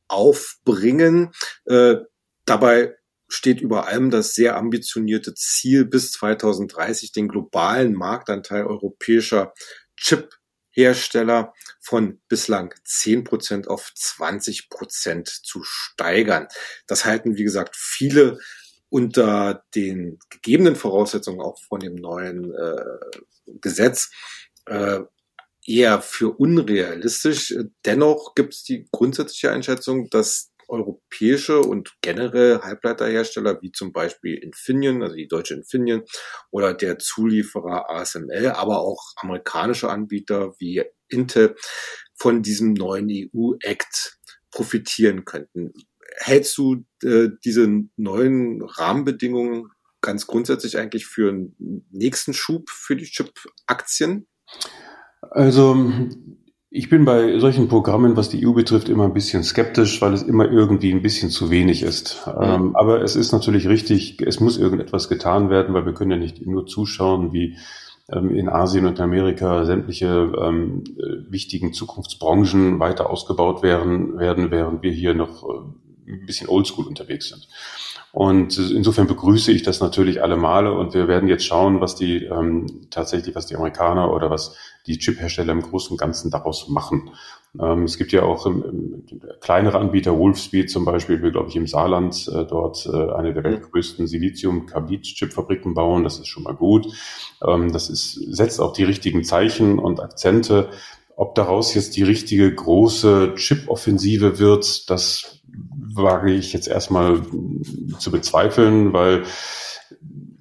aufbringen. 0.09 1.33
Äh, 1.65 1.97
dabei 2.45 2.95
steht 3.29 3.61
über 3.61 3.87
allem 3.87 4.11
das 4.11 4.35
sehr 4.35 4.57
ambitionierte 4.57 5.35
Ziel, 5.35 5.87
bis 5.87 6.13
2030 6.13 7.13
den 7.13 7.29
globalen 7.29 7.95
Marktanteil 7.95 8.67
europäischer 8.67 9.55
Chip 9.97 10.31
Hersteller 10.75 11.55
von 11.81 12.21
bislang 12.29 12.75
10% 12.87 13.69
auf 13.69 13.93
20% 13.97 15.43
zu 15.43 15.63
steigern. 15.63 16.49
Das 16.87 17.05
halten, 17.05 17.37
wie 17.37 17.45
gesagt, 17.45 17.77
viele 17.77 18.39
unter 18.89 19.65
den 19.75 20.19
gegebenen 20.31 20.77
Voraussetzungen 20.77 21.41
auch 21.41 21.59
von 21.69 21.81
dem 21.81 21.95
neuen 21.95 22.55
äh, 22.55 22.85
Gesetz 23.61 24.11
äh, 24.67 25.01
eher 25.67 26.01
für 26.01 26.31
unrealistisch. 26.39 27.55
Dennoch 27.85 28.35
gibt 28.35 28.55
es 28.55 28.63
die 28.63 28.87
grundsätzliche 28.93 29.51
Einschätzung, 29.51 30.11
dass 30.11 30.54
europäische 30.69 31.61
und 31.61 31.95
generell 32.01 32.61
Halbleiterhersteller 32.61 33.61
wie 33.63 33.73
zum 33.73 33.93
Beispiel 33.93 34.35
Infineon, 34.35 35.03
also 35.03 35.17
die 35.17 35.29
deutsche 35.29 35.55
Infineon 35.55 36.05
oder 36.51 36.75
der 36.75 36.99
Zulieferer 36.99 37.91
ASML, 37.91 38.49
aber 38.49 38.81
auch 38.81 39.13
amerikanische 39.17 39.91
Anbieter 39.91 40.55
wie 40.59 40.83
Intel 41.09 41.57
von 42.15 42.43
diesem 42.43 42.73
neuen 42.75 43.09
EU-Act 43.11 44.19
profitieren 44.51 45.25
könnten. 45.25 45.73
Hältst 46.19 46.57
du 46.59 46.85
äh, 47.03 47.29
diese 47.45 47.69
neuen 47.97 48.63
Rahmenbedingungen 48.63 49.71
ganz 50.01 50.27
grundsätzlich 50.27 50.79
eigentlich 50.79 51.07
für 51.07 51.31
einen 51.31 51.87
nächsten 51.91 52.35
Schub 52.35 52.71
für 52.71 52.95
die 52.95 53.07
Chip-Aktien? 53.07 54.29
Also 55.23 55.75
ich 56.77 56.89
bin 56.89 57.05
bei 57.05 57.39
solchen 57.39 57.69
Programmen, 57.69 58.17
was 58.17 58.31
die 58.31 58.45
EU 58.45 58.53
betrifft, 58.53 58.89
immer 58.89 59.05
ein 59.05 59.15
bisschen 59.15 59.45
skeptisch, 59.45 60.03
weil 60.03 60.13
es 60.13 60.25
immer 60.25 60.51
irgendwie 60.51 60.93
ein 60.93 61.03
bisschen 61.03 61.31
zu 61.31 61.49
wenig 61.49 61.85
ist. 61.85 62.27
Mhm. 62.27 62.43
Ähm, 62.43 62.77
aber 62.77 63.01
es 63.01 63.15
ist 63.15 63.31
natürlich 63.31 63.69
richtig, 63.69 64.21
es 64.21 64.41
muss 64.41 64.59
irgendetwas 64.59 65.09
getan 65.09 65.51
werden, 65.51 65.73
weil 65.73 65.87
wir 65.87 65.95
können 65.95 66.11
ja 66.11 66.17
nicht 66.17 66.45
nur 66.45 66.67
zuschauen, 66.67 67.33
wie 67.33 67.57
ähm, 68.11 68.35
in 68.35 68.49
Asien 68.49 68.87
und 68.87 68.99
Amerika 68.99 69.65
sämtliche 69.65 70.33
ähm, 70.37 70.83
äh, 70.99 71.31
wichtigen 71.31 71.73
Zukunftsbranchen 71.73 72.81
weiter 72.81 73.09
ausgebaut 73.09 73.63
werden, 73.63 74.19
werden, 74.19 74.51
während 74.51 74.83
wir 74.83 74.91
hier 74.91 75.15
noch 75.15 75.45
äh, 75.45 76.11
ein 76.11 76.27
bisschen 76.27 76.49
oldschool 76.49 76.89
unterwegs 76.89 77.29
sind. 77.29 77.47
Und 78.15 78.57
insofern 78.59 79.09
begrüße 79.09 79.51
ich 79.51 79.65
das 79.65 79.81
natürlich 79.81 80.23
alle 80.23 80.37
Male 80.37 80.73
und 80.73 80.95
wir 80.95 81.09
werden 81.09 81.29
jetzt 81.29 81.45
schauen, 81.45 81.81
was 81.81 81.97
die 81.97 82.23
ähm, 82.23 82.87
tatsächlich, 82.89 83.35
was 83.35 83.47
die 83.47 83.57
Amerikaner 83.57 84.13
oder 84.13 84.31
was 84.31 84.57
die 84.87 84.99
Chiphersteller 84.99 85.51
im 85.51 85.63
Großen 85.63 85.91
und 85.91 85.97
Ganzen 85.99 86.31
daraus 86.31 86.69
machen. 86.69 87.11
Ähm, 87.61 87.83
es 87.83 87.99
gibt 87.99 88.13
ja 88.13 88.23
auch 88.23 88.47
im, 88.47 89.03
kleinere 89.41 89.81
Anbieter, 89.81 90.17
Wolfspeed 90.17 90.71
zum 90.71 90.85
Beispiel, 90.85 91.23
will, 91.23 91.33
glaube 91.33 91.49
ich, 91.49 91.57
im 91.57 91.67
Saarland 91.67 92.31
äh, 92.33 92.45
dort 92.45 92.87
äh, 92.87 93.13
eine 93.15 93.35
der 93.35 93.43
mhm. 93.43 93.47
weltgrößten 93.47 94.07
Silizium-Carbid-Chipfabriken 94.07 95.75
bauen. 95.75 96.05
Das 96.05 96.21
ist 96.21 96.29
schon 96.29 96.45
mal 96.45 96.55
gut. 96.55 96.87
Ähm, 97.45 97.73
das 97.73 97.91
ist, 97.91 98.13
setzt 98.13 98.61
auch 98.61 98.75
die 98.75 98.85
richtigen 98.85 99.25
Zeichen 99.25 99.81
und 99.81 99.99
Akzente. 99.99 100.69
Ob 101.17 101.35
daraus 101.35 101.75
jetzt 101.75 101.97
die 101.97 102.05
richtige 102.05 102.55
große 102.55 103.35
Chip-Offensive 103.35 104.39
wird, 104.39 104.89
das 104.89 105.43
wage 105.95 106.33
ich 106.33 106.53
jetzt 106.53 106.69
erstmal 106.69 107.21
zu 107.99 108.11
bezweifeln, 108.11 108.93
weil 108.93 109.25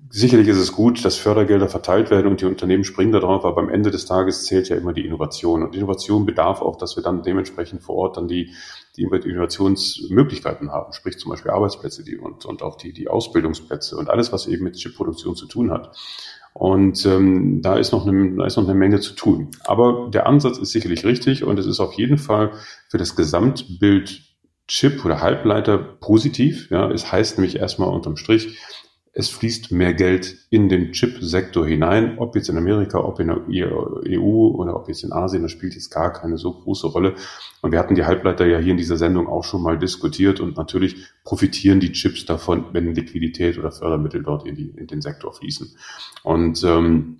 sicherlich 0.09 0.47
ist 0.47 0.57
es 0.57 0.71
gut, 0.71 1.03
dass 1.03 1.17
Fördergelder 1.17 1.67
verteilt 1.67 2.11
werden 2.11 2.27
und 2.27 2.39
die 2.39 2.45
Unternehmen 2.45 2.83
springen 2.83 3.11
darauf, 3.11 3.45
aber 3.45 3.61
am 3.61 3.69
Ende 3.69 3.89
des 3.89 4.05
Tages 4.05 4.45
zählt 4.45 4.69
ja 4.69 4.75
immer 4.75 4.93
die 4.93 5.05
Innovation. 5.05 5.63
Und 5.63 5.75
Innovation 5.75 6.27
bedarf 6.27 6.61
auch, 6.61 6.77
dass 6.77 6.95
wir 6.95 7.01
dann 7.01 7.23
dementsprechend 7.23 7.81
vor 7.81 7.95
Ort 7.95 8.17
dann 8.17 8.27
die, 8.27 8.53
die 8.95 9.01
Innovationsmöglichkeiten 9.01 10.71
haben, 10.71 10.93
sprich 10.93 11.17
zum 11.17 11.31
Beispiel 11.31 11.49
Arbeitsplätze 11.49 12.03
die, 12.03 12.17
und, 12.17 12.45
und 12.45 12.61
auch 12.61 12.77
die, 12.77 12.93
die 12.93 13.07
Ausbildungsplätze 13.07 13.97
und 13.97 14.07
alles, 14.07 14.31
was 14.31 14.45
eben 14.45 14.63
mit 14.63 14.75
Chipproduktion 14.75 15.35
zu 15.35 15.47
tun 15.47 15.71
hat. 15.71 15.97
Und 16.53 17.03
ähm, 17.07 17.63
da, 17.63 17.77
ist 17.77 17.91
noch 17.91 18.05
eine, 18.05 18.35
da 18.35 18.45
ist 18.45 18.57
noch 18.57 18.65
eine 18.65 18.75
Menge 18.75 18.99
zu 18.99 19.13
tun. 19.13 19.49
Aber 19.63 20.11
der 20.13 20.27
Ansatz 20.27 20.59
ist 20.59 20.71
sicherlich 20.71 21.03
richtig 21.05 21.43
und 21.43 21.57
es 21.57 21.65
ist 21.65 21.79
auf 21.79 21.93
jeden 21.93 22.19
Fall 22.19 22.51
für 22.89 22.99
das 22.99 23.15
Gesamtbild 23.15 24.32
Chip 24.73 25.05
oder 25.05 25.21
Halbleiter 25.21 25.77
positiv. 25.77 26.71
Ja, 26.71 26.89
es 26.89 27.11
heißt 27.11 27.37
nämlich 27.37 27.57
erstmal 27.57 27.89
unterm 27.89 28.17
Strich, 28.17 28.57
es 29.15 29.29
fließt 29.29 29.71
mehr 29.71 29.93
Geld 29.93 30.35
in 30.49 30.67
den 30.67 30.93
Chip-Sektor 30.93 31.67
hinein, 31.67 32.17
ob 32.17 32.35
jetzt 32.35 32.49
in 32.49 32.57
Amerika, 32.57 32.97
ob 32.97 33.19
in 33.19 33.27
der 33.27 33.37
EU 33.47 34.47
oder 34.55 34.75
ob 34.75 34.87
jetzt 34.87 35.03
in 35.03 35.13
Asien, 35.13 35.43
das 35.43 35.51
spielt 35.51 35.75
jetzt 35.75 35.91
gar 35.91 36.11
keine 36.11 36.39
so 36.39 36.51
große 36.51 36.87
Rolle. 36.87 37.13
Und 37.61 37.71
wir 37.71 37.77
hatten 37.77 37.93
die 37.93 38.05
Halbleiter 38.05 38.47
ja 38.47 38.57
hier 38.57 38.71
in 38.71 38.77
dieser 38.77 38.97
Sendung 38.97 39.27
auch 39.27 39.43
schon 39.43 39.61
mal 39.61 39.77
diskutiert 39.77 40.39
und 40.39 40.57
natürlich 40.57 40.95
profitieren 41.23 41.79
die 41.79 41.91
Chips 41.91 42.25
davon, 42.25 42.65
wenn 42.71 42.95
Liquidität 42.95 43.59
oder 43.59 43.71
Fördermittel 43.71 44.23
dort 44.23 44.47
in, 44.47 44.55
die, 44.55 44.73
in 44.75 44.87
den 44.87 45.01
Sektor 45.01 45.31
fließen. 45.31 45.75
Und 46.23 46.63
ähm, 46.63 47.19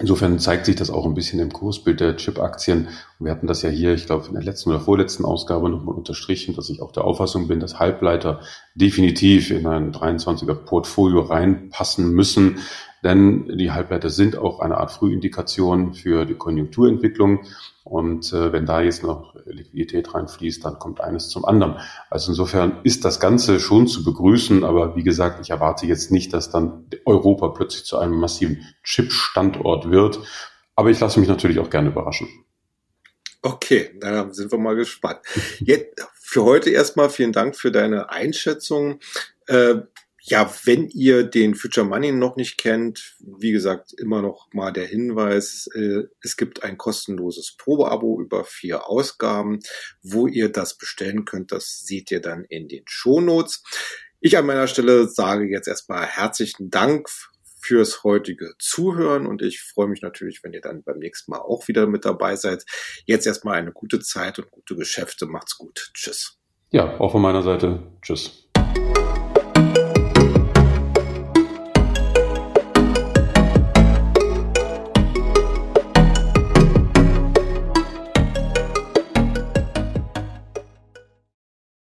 Insofern 0.00 0.38
zeigt 0.38 0.64
sich 0.66 0.76
das 0.76 0.90
auch 0.90 1.06
ein 1.06 1.14
bisschen 1.14 1.40
im 1.40 1.52
Kursbild 1.52 1.98
der 1.98 2.16
Chip-Aktien. 2.16 2.86
Wir 3.18 3.32
hatten 3.32 3.48
das 3.48 3.62
ja 3.62 3.68
hier, 3.68 3.94
ich 3.94 4.06
glaube, 4.06 4.28
in 4.28 4.34
der 4.34 4.44
letzten 4.44 4.70
oder 4.70 4.78
vorletzten 4.78 5.24
Ausgabe 5.24 5.68
nochmal 5.68 5.96
unterstrichen, 5.96 6.54
dass 6.54 6.70
ich 6.70 6.80
auch 6.80 6.92
der 6.92 7.02
Auffassung 7.02 7.48
bin, 7.48 7.58
dass 7.58 7.80
Halbleiter 7.80 8.40
definitiv 8.76 9.50
in 9.50 9.66
ein 9.66 9.90
23er 9.92 10.54
Portfolio 10.54 11.22
reinpassen 11.22 12.12
müssen. 12.12 12.58
Denn 13.02 13.56
die 13.58 13.70
Halbleiter 13.70 14.10
sind 14.10 14.36
auch 14.36 14.60
eine 14.60 14.78
Art 14.78 14.90
Frühindikation 14.90 15.94
für 15.94 16.24
die 16.24 16.34
Konjunkturentwicklung. 16.34 17.44
Und 17.84 18.32
äh, 18.32 18.52
wenn 18.52 18.66
da 18.66 18.80
jetzt 18.80 19.02
noch 19.02 19.34
Liquidität 19.46 20.14
reinfließt, 20.14 20.64
dann 20.64 20.78
kommt 20.78 21.00
eines 21.00 21.28
zum 21.28 21.44
anderen. 21.44 21.76
Also 22.10 22.32
insofern 22.32 22.80
ist 22.82 23.04
das 23.04 23.20
Ganze 23.20 23.60
schon 23.60 23.86
zu 23.86 24.04
begrüßen, 24.04 24.64
aber 24.64 24.96
wie 24.96 25.04
gesagt, 25.04 25.40
ich 25.40 25.50
erwarte 25.50 25.86
jetzt 25.86 26.10
nicht, 26.10 26.32
dass 26.32 26.50
dann 26.50 26.86
Europa 27.06 27.48
plötzlich 27.48 27.84
zu 27.84 27.98
einem 27.98 28.18
massiven 28.18 28.64
Chip-Standort 28.82 29.90
wird. 29.90 30.20
Aber 30.74 30.90
ich 30.90 31.00
lasse 31.00 31.18
mich 31.18 31.28
natürlich 31.28 31.58
auch 31.58 31.70
gerne 31.70 31.88
überraschen. 31.88 32.28
Okay, 33.42 33.90
dann 34.00 34.32
sind 34.34 34.50
wir 34.50 34.58
mal 34.58 34.74
gespannt. 34.74 35.20
Jetzt 35.60 36.00
für 36.20 36.44
heute 36.44 36.70
erstmal 36.70 37.08
vielen 37.08 37.32
Dank 37.32 37.56
für 37.56 37.70
deine 37.70 38.10
Einschätzung. 38.10 38.98
Äh, 39.46 39.76
ja, 40.28 40.52
wenn 40.64 40.88
ihr 40.88 41.24
den 41.24 41.54
Future 41.54 41.86
Money 41.86 42.12
noch 42.12 42.36
nicht 42.36 42.58
kennt, 42.58 43.16
wie 43.20 43.52
gesagt, 43.52 43.92
immer 43.98 44.20
noch 44.20 44.48
mal 44.52 44.72
der 44.72 44.86
Hinweis, 44.86 45.68
äh, 45.74 46.04
es 46.22 46.36
gibt 46.36 46.62
ein 46.62 46.76
kostenloses 46.76 47.56
Probeabo 47.56 48.20
über 48.20 48.44
vier 48.44 48.88
Ausgaben, 48.88 49.60
wo 50.02 50.26
ihr 50.26 50.50
das 50.50 50.76
bestellen 50.76 51.24
könnt. 51.24 51.50
Das 51.52 51.80
seht 51.80 52.10
ihr 52.10 52.20
dann 52.20 52.44
in 52.44 52.68
den 52.68 52.84
Shownotes. 52.86 53.62
Ich 54.20 54.36
an 54.36 54.46
meiner 54.46 54.66
Stelle 54.66 55.08
sage 55.08 55.48
jetzt 55.48 55.68
erstmal 55.68 56.04
herzlichen 56.04 56.70
Dank 56.70 57.08
fürs 57.60 58.04
heutige 58.04 58.52
Zuhören 58.58 59.26
und 59.26 59.42
ich 59.42 59.62
freue 59.62 59.88
mich 59.88 60.02
natürlich, 60.02 60.42
wenn 60.42 60.52
ihr 60.52 60.60
dann 60.60 60.82
beim 60.82 60.98
nächsten 60.98 61.30
Mal 61.30 61.40
auch 61.40 61.68
wieder 61.68 61.86
mit 61.86 62.04
dabei 62.04 62.36
seid. 62.36 62.64
Jetzt 63.04 63.26
erstmal 63.26 63.58
eine 63.58 63.72
gute 63.72 64.00
Zeit 64.00 64.38
und 64.38 64.50
gute 64.50 64.76
Geschäfte. 64.76 65.26
Macht's 65.26 65.56
gut. 65.56 65.90
Tschüss. 65.94 66.38
Ja, 66.70 66.98
auch 67.00 67.12
von 67.12 67.22
meiner 67.22 67.42
Seite. 67.42 67.82
Tschüss. 68.02 68.47